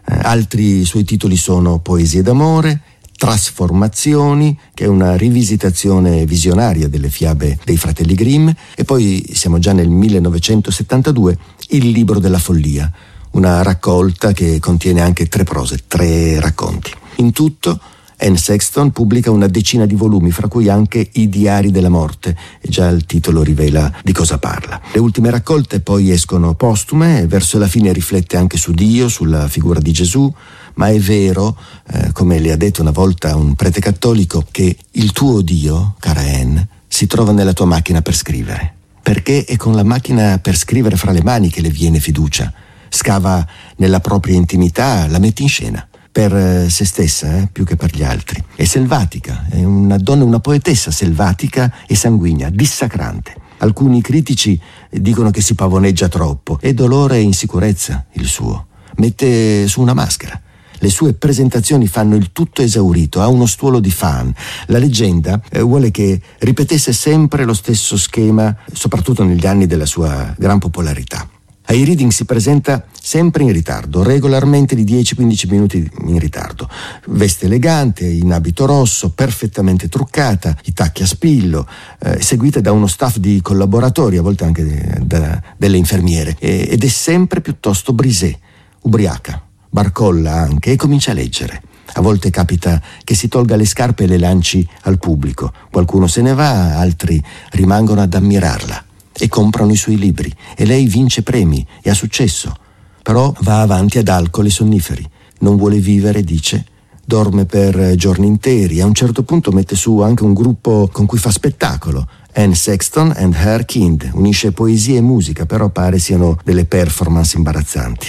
Eh, 0.02 0.18
altri 0.22 0.86
suoi 0.86 1.04
titoli 1.04 1.36
sono 1.36 1.80
Poesie 1.80 2.22
d'amore, 2.22 2.80
Trasformazioni, 3.18 4.58
che 4.72 4.84
è 4.84 4.88
una 4.88 5.14
rivisitazione 5.14 6.24
visionaria 6.24 6.88
delle 6.88 7.10
fiabe 7.10 7.58
dei 7.62 7.76
fratelli 7.76 8.14
Grimm, 8.14 8.48
e 8.74 8.84
poi 8.84 9.22
siamo 9.34 9.58
già 9.58 9.74
nel 9.74 9.90
1972, 9.90 11.36
Il 11.68 11.90
libro 11.90 12.18
della 12.18 12.38
follia, 12.38 12.90
una 13.32 13.60
raccolta 13.60 14.32
che 14.32 14.58
contiene 14.58 15.02
anche 15.02 15.26
tre 15.26 15.44
prose, 15.44 15.80
tre 15.86 16.40
racconti. 16.40 16.90
In 17.16 17.32
tutto 17.32 17.78
Anne 18.20 18.36
Sexton 18.36 18.90
pubblica 18.90 19.30
una 19.30 19.46
decina 19.46 19.86
di 19.86 19.94
volumi, 19.94 20.30
fra 20.30 20.48
cui 20.48 20.68
anche 20.68 21.08
I 21.12 21.28
diari 21.28 21.70
della 21.70 21.88
morte, 21.88 22.36
e 22.60 22.68
già 22.68 22.88
il 22.88 23.06
titolo 23.06 23.42
rivela 23.42 23.90
di 24.02 24.12
cosa 24.12 24.38
parla. 24.38 24.80
Le 24.92 25.00
ultime 25.00 25.30
raccolte 25.30 25.80
poi 25.80 26.10
escono 26.10 26.54
postume 26.54 27.22
e 27.22 27.26
verso 27.26 27.58
la 27.58 27.66
fine 27.66 27.92
riflette 27.92 28.36
anche 28.36 28.58
su 28.58 28.72
Dio, 28.72 29.08
sulla 29.08 29.48
figura 29.48 29.80
di 29.80 29.92
Gesù, 29.92 30.32
ma 30.74 30.88
è 30.88 30.98
vero, 30.98 31.56
eh, 31.92 32.12
come 32.12 32.38
le 32.38 32.52
ha 32.52 32.56
detto 32.56 32.82
una 32.82 32.90
volta 32.90 33.34
un 33.36 33.54
prete 33.54 33.80
cattolico, 33.80 34.46
che 34.50 34.76
il 34.92 35.12
tuo 35.12 35.40
Dio, 35.40 35.94
cara 35.98 36.20
Anne, 36.20 36.68
si 36.86 37.06
trova 37.06 37.32
nella 37.32 37.52
tua 37.52 37.66
macchina 37.66 38.02
per 38.02 38.14
scrivere. 38.14 38.74
Perché 39.02 39.44
è 39.44 39.56
con 39.56 39.74
la 39.74 39.82
macchina 39.82 40.38
per 40.38 40.56
scrivere 40.56 40.96
fra 40.96 41.10
le 41.10 41.22
mani 41.22 41.48
che 41.48 41.62
le 41.62 41.70
viene 41.70 42.00
fiducia. 42.00 42.52
Scava 42.88 43.46
nella 43.76 44.00
propria 44.00 44.36
intimità, 44.36 45.06
la 45.06 45.18
mette 45.18 45.42
in 45.42 45.48
scena 45.48 45.84
per 46.10 46.34
eh, 46.34 46.70
se 46.70 46.84
stessa 46.84 47.38
eh, 47.38 47.48
più 47.50 47.64
che 47.64 47.76
per 47.76 47.94
gli 47.94 48.02
altri. 48.02 48.42
È 48.54 48.64
selvatica, 48.64 49.46
è 49.48 49.62
una 49.62 49.96
donna, 49.96 50.24
una 50.24 50.40
poetessa 50.40 50.90
selvatica 50.90 51.72
e 51.86 51.94
sanguigna, 51.94 52.50
dissacrante. 52.50 53.34
Alcuni 53.58 54.00
critici 54.00 54.58
dicono 54.90 55.30
che 55.30 55.42
si 55.42 55.54
pavoneggia 55.54 56.08
troppo. 56.08 56.58
È 56.60 56.72
dolore 56.72 57.16
e 57.16 57.20
insicurezza 57.20 58.06
il 58.12 58.26
suo. 58.26 58.66
Mette 58.96 59.68
su 59.68 59.80
una 59.80 59.94
maschera. 59.94 60.40
Le 60.82 60.88
sue 60.88 61.12
presentazioni 61.12 61.86
fanno 61.86 62.16
il 62.16 62.32
tutto 62.32 62.62
esaurito, 62.62 63.20
ha 63.20 63.28
uno 63.28 63.44
stuolo 63.44 63.80
di 63.80 63.90
fan. 63.90 64.32
La 64.66 64.78
leggenda 64.78 65.38
eh, 65.50 65.60
vuole 65.60 65.90
che 65.90 66.18
ripetesse 66.38 66.94
sempre 66.94 67.44
lo 67.44 67.52
stesso 67.52 67.98
schema, 67.98 68.56
soprattutto 68.72 69.22
negli 69.22 69.46
anni 69.46 69.66
della 69.66 69.84
sua 69.84 70.34
gran 70.38 70.58
popolarità. 70.58 71.28
Ai 71.70 71.84
reading 71.84 72.10
si 72.10 72.24
presenta 72.24 72.84
sempre 73.00 73.44
in 73.44 73.52
ritardo, 73.52 74.02
regolarmente 74.02 74.74
di 74.74 74.82
10-15 74.82 75.48
minuti 75.48 75.90
in 76.06 76.18
ritardo. 76.18 76.68
Veste 77.06 77.46
elegante, 77.46 78.04
in 78.08 78.32
abito 78.32 78.66
rosso, 78.66 79.10
perfettamente 79.10 79.88
truccata, 79.88 80.56
i 80.64 80.72
tacchi 80.72 81.04
a 81.04 81.06
spillo, 81.06 81.68
eh, 82.00 82.20
seguita 82.20 82.60
da 82.60 82.72
uno 82.72 82.88
staff 82.88 83.18
di 83.18 83.40
collaboratori, 83.40 84.16
a 84.16 84.22
volte 84.22 84.42
anche 84.42 84.98
da, 85.00 85.40
delle 85.56 85.76
infermiere, 85.76 86.34
e, 86.40 86.66
ed 86.72 86.82
è 86.82 86.88
sempre 86.88 87.40
piuttosto 87.40 87.92
brisé, 87.92 88.36
ubriaca, 88.80 89.40
barcolla 89.70 90.32
anche 90.32 90.72
e 90.72 90.76
comincia 90.76 91.12
a 91.12 91.14
leggere. 91.14 91.62
A 91.92 92.00
volte 92.00 92.30
capita 92.30 92.82
che 93.04 93.14
si 93.14 93.28
tolga 93.28 93.54
le 93.54 93.64
scarpe 93.64 94.02
e 94.02 94.06
le 94.08 94.18
lanci 94.18 94.68
al 94.82 94.98
pubblico. 94.98 95.52
Qualcuno 95.70 96.08
se 96.08 96.20
ne 96.20 96.34
va, 96.34 96.80
altri 96.80 97.22
rimangono 97.50 98.00
ad 98.00 98.12
ammirarla 98.12 98.86
e 99.20 99.28
comprano 99.28 99.72
i 99.72 99.76
suoi 99.76 99.96
libri 99.96 100.34
e 100.56 100.64
lei 100.64 100.86
vince 100.86 101.22
premi 101.22 101.64
e 101.82 101.90
ha 101.90 101.94
successo. 101.94 102.54
Però 103.02 103.32
va 103.40 103.60
avanti 103.60 103.98
ad 103.98 104.08
alcol 104.08 104.46
e 104.46 104.50
sonniferi. 104.50 105.08
Non 105.40 105.56
vuole 105.56 105.78
vivere, 105.78 106.22
dice. 106.22 106.64
Dorme 107.04 107.44
per 107.44 107.94
giorni 107.96 108.26
interi. 108.26 108.80
A 108.80 108.86
un 108.86 108.94
certo 108.94 109.22
punto 109.22 109.50
mette 109.52 109.74
su 109.74 110.00
anche 110.00 110.22
un 110.22 110.32
gruppo 110.32 110.88
con 110.92 111.06
cui 111.06 111.18
fa 111.18 111.30
spettacolo. 111.30 112.06
Anne 112.34 112.54
Sexton 112.54 113.12
and 113.16 113.34
Her 113.34 113.64
Kind. 113.64 114.10
Unisce 114.12 114.52
poesia 114.52 114.98
e 114.98 115.00
musica, 115.00 115.46
però 115.46 115.68
pare 115.70 115.98
siano 115.98 116.38
delle 116.44 116.66
performance 116.66 117.36
imbarazzanti. 117.36 118.06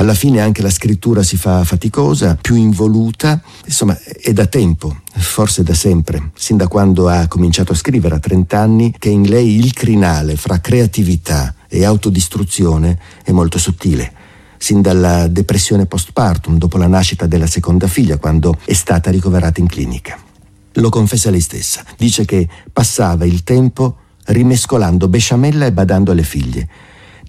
Alla 0.00 0.14
fine 0.14 0.40
anche 0.40 0.62
la 0.62 0.70
scrittura 0.70 1.22
si 1.22 1.36
fa 1.36 1.62
faticosa, 1.62 2.34
più 2.40 2.54
involuta, 2.54 3.38
insomma 3.66 3.94
è 4.18 4.32
da 4.32 4.46
tempo, 4.46 5.02
forse 5.12 5.62
da 5.62 5.74
sempre, 5.74 6.30
sin 6.36 6.56
da 6.56 6.68
quando 6.68 7.06
ha 7.06 7.28
cominciato 7.28 7.72
a 7.72 7.74
scrivere 7.74 8.14
a 8.14 8.18
30 8.18 8.58
anni, 8.58 8.94
che 8.98 9.10
in 9.10 9.28
lei 9.28 9.56
il 9.56 9.74
crinale 9.74 10.36
fra 10.36 10.58
creatività 10.58 11.54
e 11.68 11.84
autodistruzione 11.84 12.98
è 13.22 13.30
molto 13.32 13.58
sottile 13.58 14.12
sin 14.56 14.80
dalla 14.80 15.26
depressione 15.26 15.84
postpartum 15.84 16.56
dopo 16.56 16.78
la 16.78 16.86
nascita 16.86 17.26
della 17.26 17.46
seconda 17.46 17.86
figlia, 17.86 18.16
quando 18.16 18.56
è 18.64 18.72
stata 18.72 19.10
ricoverata 19.10 19.60
in 19.60 19.66
clinica. 19.66 20.18
Lo 20.74 20.88
confessa 20.88 21.28
lei 21.28 21.40
stessa. 21.40 21.84
Dice 21.98 22.24
che 22.24 22.48
passava 22.72 23.26
il 23.26 23.42
tempo 23.42 23.96
rimescolando 24.24 25.08
besciamella 25.08 25.66
e 25.66 25.72
badando 25.72 26.10
alle 26.10 26.22
figlie 26.22 26.68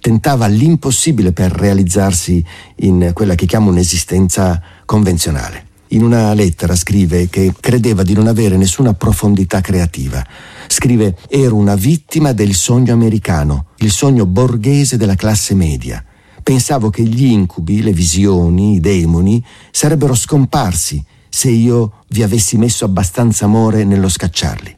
tentava 0.02 0.48
l'impossibile 0.48 1.30
per 1.30 1.52
realizzarsi 1.52 2.44
in 2.78 3.12
quella 3.14 3.36
che 3.36 3.46
chiamo 3.46 3.70
un'esistenza 3.70 4.60
convenzionale. 4.84 5.66
In 5.90 6.02
una 6.02 6.34
lettera 6.34 6.74
scrive 6.74 7.28
che 7.28 7.54
credeva 7.60 8.02
di 8.02 8.12
non 8.12 8.26
avere 8.26 8.56
nessuna 8.56 8.94
profondità 8.94 9.60
creativa. 9.60 10.26
Scrive 10.66 11.16
ero 11.28 11.54
una 11.54 11.76
vittima 11.76 12.32
del 12.32 12.54
sogno 12.54 12.92
americano, 12.92 13.66
il 13.76 13.92
sogno 13.92 14.26
borghese 14.26 14.96
della 14.96 15.14
classe 15.14 15.54
media. 15.54 16.04
Pensavo 16.42 16.90
che 16.90 17.04
gli 17.04 17.26
incubi, 17.26 17.80
le 17.80 17.92
visioni, 17.92 18.74
i 18.74 18.80
demoni 18.80 19.40
sarebbero 19.70 20.16
scomparsi 20.16 21.00
se 21.28 21.48
io 21.48 21.98
vi 22.08 22.24
avessi 22.24 22.56
messo 22.56 22.84
abbastanza 22.84 23.44
amore 23.44 23.84
nello 23.84 24.08
scacciarli. 24.08 24.76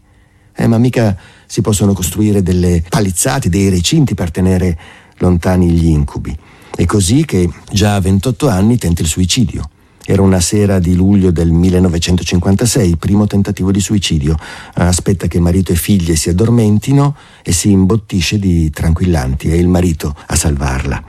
Eh, 0.55 0.67
ma 0.67 0.77
mica 0.77 1.17
si 1.47 1.63
possono 1.63 1.95
costruire 1.95 2.43
delle 2.43 2.85
palizzate, 2.87 3.49
dei 3.49 3.71
recinti 3.71 4.15
per 4.15 4.31
tenere 4.31 4.79
lontani 5.19 5.71
gli 5.71 5.89
incubi. 5.89 6.37
È 6.75 6.85
così 6.87 7.25
che 7.25 7.49
già 7.71 7.95
a 7.95 8.01
28 8.01 8.49
anni 8.49 8.77
tenta 8.79 9.03
il 9.03 9.09
suicidio. 9.09 9.69
Era 10.07 10.21
una 10.21 10.41
sera 10.41 10.81
di 10.81 10.95
luglio 10.95 11.31
del 11.31 11.51
1956, 11.51 12.97
primo 12.97 13.27
tentativo 13.27 13.71
di 13.71 13.81
suicidio. 13.81 14.37
Aspetta 14.75 15.29
che 15.29 15.41
marito 15.41 15.73
e 15.73 15.77
figlie 15.77 16.15
si 16.17 16.29
addormentino 16.29 17.17
e 17.43 17.53
si 17.53 17.71
imbottisce 17.71 18.39
di 18.39 18.69
tranquillanti. 18.71 19.49
È 19.49 19.55
il 19.55 19.69
marito 19.69 20.15
a 20.27 20.35
salvarla. 20.35 21.03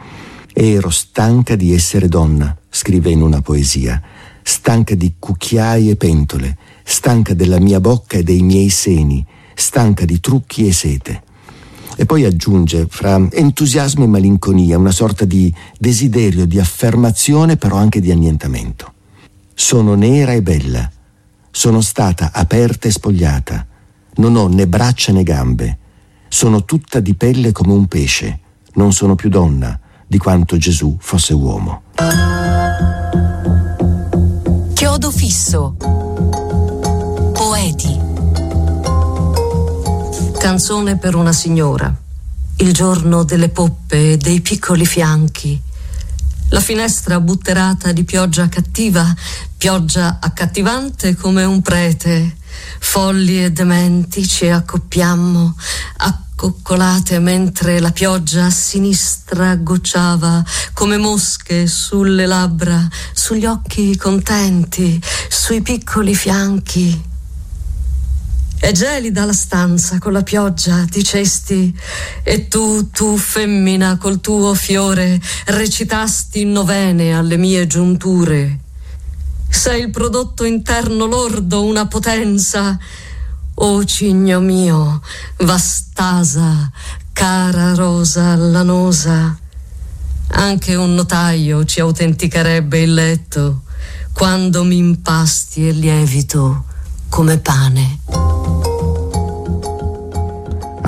Ero 0.53 0.89
stanca 0.89 1.57
di 1.57 1.73
essere 1.73 2.07
donna, 2.07 2.55
scrive 2.69 3.09
in 3.09 3.21
una 3.21 3.41
poesia, 3.41 4.01
stanca 4.41 4.95
di 4.95 5.15
cucchiai 5.19 5.89
e 5.89 5.97
pentole, 5.97 6.57
stanca 6.83 7.33
della 7.33 7.59
mia 7.59 7.81
bocca 7.81 8.17
e 8.17 8.23
dei 8.23 8.41
miei 8.43 8.69
seni, 8.69 9.25
stanca 9.53 10.05
di 10.05 10.21
trucchi 10.21 10.67
e 10.67 10.71
sete. 10.71 11.23
E 11.97 12.05
poi 12.05 12.25
aggiunge, 12.25 12.87
fra 12.89 13.19
entusiasmo 13.31 14.03
e 14.03 14.07
malinconia, 14.07 14.77
una 14.77 14.91
sorta 14.91 15.25
di 15.25 15.53
desiderio 15.77 16.45
di 16.45 16.59
affermazione, 16.59 17.55
però 17.57 17.77
anche 17.77 18.01
di 18.01 18.11
annientamento. 18.11 18.93
Sono 19.53 19.95
nera 19.95 20.33
e 20.33 20.41
bella, 20.41 20.91
sono 21.49 21.79
stata 21.79 22.31
aperta 22.33 22.87
e 22.87 22.91
spogliata, 22.91 23.65
non 24.15 24.35
ho 24.35 24.47
né 24.47 24.67
braccia 24.67 25.13
né 25.13 25.23
gambe, 25.23 25.77
sono 26.27 26.65
tutta 26.65 26.99
di 26.99 27.15
pelle 27.15 27.53
come 27.53 27.71
un 27.71 27.85
pesce, 27.87 28.39
non 28.73 28.91
sono 28.91 29.15
più 29.15 29.29
donna 29.29 29.79
di 30.05 30.17
quanto 30.17 30.57
Gesù 30.57 30.97
fosse 30.99 31.33
uomo. 31.33 31.83
Chiodo 34.73 35.11
fisso. 35.11 36.04
Canzone 40.45 40.97
per 40.97 41.15
una 41.15 41.33
signora. 41.33 41.91
Il 42.57 42.71
giorno 42.71 43.23
delle 43.23 43.49
poppe 43.49 44.11
e 44.11 44.17
dei 44.17 44.41
piccoli 44.41 44.85
fianchi. 44.85 45.59
La 46.49 46.59
finestra 46.59 47.19
butterata 47.19 47.91
di 47.91 48.03
pioggia 48.03 48.47
cattiva, 48.47 49.11
pioggia 49.57 50.19
accattivante 50.21 51.15
come 51.15 51.43
un 51.43 51.63
prete. 51.63 52.37
Folli 52.79 53.43
e 53.43 53.51
dementi 53.53 54.27
ci 54.27 54.47
accoppiammo, 54.47 55.55
accoccolate 55.97 57.17
mentre 57.17 57.79
la 57.79 57.91
pioggia 57.91 58.45
a 58.45 58.51
sinistra 58.51 59.55
gocciava 59.55 60.45
come 60.73 60.97
mosche 60.97 61.65
sulle 61.65 62.27
labbra, 62.27 62.87
sugli 63.13 63.47
occhi 63.47 63.97
contenti, 63.97 65.01
sui 65.27 65.63
piccoli 65.63 66.13
fianchi. 66.13 67.13
È 68.57 68.71
gelida 68.71 69.25
la 69.25 69.33
stanza 69.33 69.99
con 69.99 70.13
la 70.13 70.23
pioggia, 70.23 70.85
dicesti, 70.89 71.77
e 72.23 72.47
tu, 72.47 72.89
tu 72.89 73.15
femmina, 73.17 73.97
col 73.97 74.21
tuo 74.21 74.53
fiore, 74.55 75.19
recitasti 75.45 76.45
novene 76.45 77.15
alle 77.15 77.37
mie 77.37 77.67
giunture. 77.67 78.59
Sei 79.49 79.81
il 79.81 79.91
prodotto 79.91 80.43
interno 80.45 81.05
lordo, 81.05 81.63
una 81.63 81.87
potenza. 81.87 82.77
O 83.57 83.65
oh, 83.65 83.85
cigno 83.85 84.41
mio, 84.41 85.01
vastasa, 85.37 86.69
cara 87.13 87.73
rosa 87.73 88.35
lanosa. 88.35 89.37
Anche 90.31 90.75
un 90.75 90.93
notaio 90.95 91.63
ci 91.63 91.79
autenticherebbe 91.79 92.81
il 92.81 92.93
letto 92.93 93.61
quando 94.11 94.63
mi 94.63 94.77
impasti 94.77 95.67
e 95.67 95.71
lievito 95.71 96.65
come 97.09 97.37
pane 97.37 97.99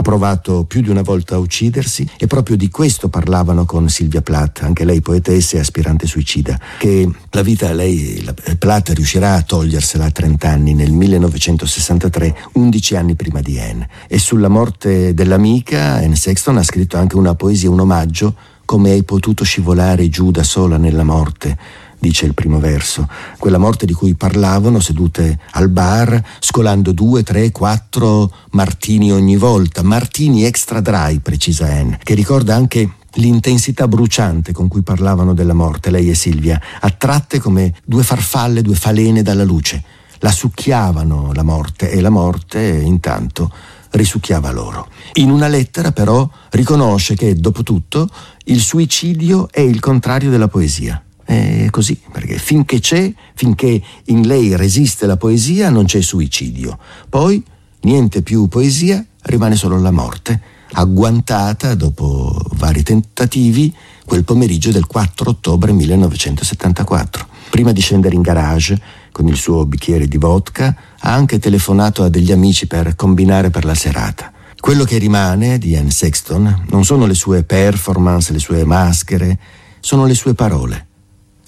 provato 0.08 0.64
più 0.64 0.80
di 0.80 0.90
una 0.90 1.02
volta 1.02 1.36
a 1.36 1.38
uccidersi 1.38 2.10
e 2.18 2.28
proprio 2.28 2.56
di 2.56 2.70
questo 2.70 3.10
parlavano 3.10 3.66
con 3.66 3.90
Silvia 3.90 4.22
Plath, 4.22 4.62
anche 4.64 4.86
lei 4.86 5.02
poetessa 5.02 5.58
e 5.58 5.60
aspirante 5.60 6.08
suicida, 6.08 6.58
che 6.78 7.12
la 7.32 7.42
vita 7.42 7.74
lei, 7.74 8.24
la, 8.24 8.34
Plath 8.58 8.92
riuscirà 8.92 9.34
a 9.34 9.42
togliersela 9.42 10.06
a 10.06 10.10
30 10.10 10.50
anni 10.50 10.74
nel 10.74 10.94
1963, 10.94 12.38
11 12.54 12.96
anni 12.96 13.16
prima 13.16 13.42
di 13.42 13.60
Anne. 13.60 13.90
E 14.08 14.18
sulla 14.18 14.48
morte 14.48 15.14
dell'amica 15.14 15.96
Anne 15.96 16.16
Sexton 16.16 16.56
ha 16.56 16.64
scritto 16.64 16.96
anche 16.96 17.18
una 17.18 17.36
poesia, 17.36 17.70
un 17.70 17.82
omaggio, 17.82 18.34
come 18.64 18.92
hai 18.92 19.04
potuto 19.04 19.44
scivolare 19.44 20.08
giù 20.08 20.32
da 20.32 20.44
sola 20.44 20.78
nella 20.78 21.04
morte 21.04 21.58
dice 22.00 22.26
il 22.26 22.34
primo 22.34 22.60
verso, 22.60 23.08
quella 23.38 23.58
morte 23.58 23.86
di 23.86 23.94
cui 23.94 24.16
parlavano 24.16 24.80
sedute 24.80 25.40
al 25.52 25.70
bar, 25.70 26.22
scolando 26.40 26.92
due, 26.92 27.24
tre, 27.24 27.52
quattro 27.52 28.32
martini 28.52 29.12
ogni 29.12 29.38
volta, 29.38 29.84
martini 29.84 30.44
extra 30.44 30.80
dry, 30.80 31.20
precisa 31.20 31.66
Anne, 31.66 32.00
che 32.04 32.14
ricorda 32.14 32.56
anche 32.56 32.92
l'intensità 33.14 33.88
bruciante 33.88 34.52
con 34.52 34.68
cui 34.68 34.82
parlavano 34.82 35.34
della 35.34 35.54
morte, 35.54 35.90
lei 35.90 36.10
e 36.10 36.16
Silvia, 36.16 36.62
attratte 36.80 37.40
come 37.40 37.74
due 37.84 38.04
farfalle, 38.04 38.62
due 38.62 38.76
falene 38.76 39.22
dalla 39.22 39.44
luce. 39.44 39.84
La 40.20 40.32
succhiavano 40.32 41.32
la 41.34 41.44
morte 41.44 41.92
e 41.92 42.02
la 42.02 42.10
morte 42.10 42.60
intanto 42.60 43.52
risucchiava 43.92 44.52
loro. 44.52 44.90
In 45.14 45.30
una 45.30 45.48
lettera 45.48 45.92
però 45.92 46.28
riconosce 46.50 47.16
che, 47.16 47.36
dopo 47.36 47.64
tutto, 47.64 48.10
il 48.46 48.60
suicidio 48.60 49.48
è 49.52 49.62
il 49.62 49.80
contrario 49.80 50.30
della 50.30 50.48
poesia. 50.48 51.02
È 51.28 51.68
così, 51.72 52.00
perché 52.10 52.38
finché 52.38 52.80
c'è, 52.80 53.14
finché 53.36 53.82
in 54.06 54.26
lei 54.26 54.56
resiste 54.56 55.06
la 55.06 55.18
poesia, 55.18 55.70
non 55.70 55.84
c'è 55.84 56.02
suicidio. 56.02 56.80
Poi 57.10 57.44
niente 57.82 58.22
più 58.22 58.48
poesia, 58.48 59.06
rimane 59.24 59.58
solo 59.58 59.78
la 59.78 59.92
morte, 59.92 60.40
agguantata 60.72 61.76
dopo 61.76 62.34
vari 62.54 62.82
tentativi 62.82 63.76
quel 64.06 64.24
pomeriggio 64.24 64.72
del 64.72 64.88
4 64.88 65.32
ottobre 65.32 65.74
1974. 65.74 67.28
Prima 67.50 67.74
di 67.74 67.82
scendere 67.82 68.16
in 68.16 68.22
garage 68.22 68.80
con 69.12 69.28
il 69.28 69.36
suo 69.36 69.66
bicchiere 69.66 70.08
di 70.08 70.18
vodka, 70.18 70.74
ha 70.98 71.14
anche 71.14 71.40
telefonato 71.40 72.04
a 72.04 72.10
degli 72.10 72.32
amici 72.32 72.68
per 72.68 72.96
combinare 72.96 73.50
per 73.50 73.66
la 73.66 73.76
serata. 73.76 74.32
Quello 74.58 74.86
che 74.86 74.98
rimane 74.98 75.58
di 75.58 75.76
Anne 75.76 75.92
Sexton 75.92 76.68
non 76.70 76.86
sono 76.86 77.06
le 77.06 77.16
sue 77.16 77.44
performance, 77.44 78.32
le 78.32 78.40
sue 78.40 78.64
maschere, 78.64 79.38
sono 79.82 80.06
le 80.06 80.14
sue 80.14 80.34
parole. 80.34 80.86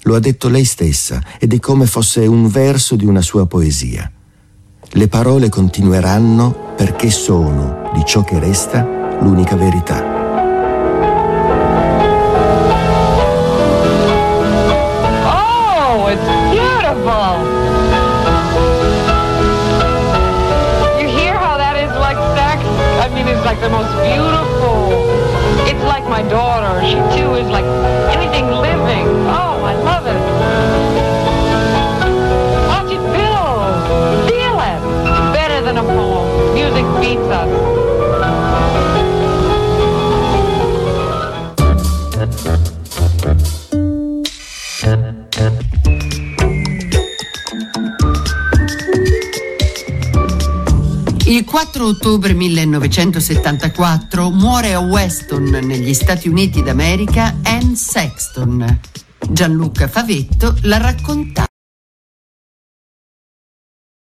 Lo 0.02 0.14
ha 0.14 0.18
detto 0.18 0.48
lei 0.48 0.64
stessa 0.64 1.22
ed 1.38 1.52
è 1.52 1.58
come 1.58 1.86
fosse 1.86 2.26
un 2.26 2.48
verso 2.48 2.96
di 2.96 3.04
una 3.04 3.22
sua 3.22 3.46
poesia. 3.46 4.10
Le 4.92 5.08
parole 5.08 5.48
continueranno 5.48 6.74
perché 6.76 7.10
sono, 7.10 7.90
di 7.94 8.02
ciò 8.04 8.24
che 8.24 8.38
resta, 8.38 9.18
l'unica 9.20 9.56
verità. 9.56 10.19
4 51.80 51.86
ottobre 51.86 52.34
1974 52.34 54.28
muore 54.28 54.74
a 54.74 54.80
Weston, 54.80 55.44
negli 55.62 55.94
Stati 55.94 56.28
Uniti 56.28 56.62
d'America, 56.62 57.38
Anne 57.42 57.74
Sexton. 57.74 58.80
Gianluca 59.30 59.88
Favetto 59.88 60.58
l'ha 60.64 60.76
raccontato. 60.76 61.49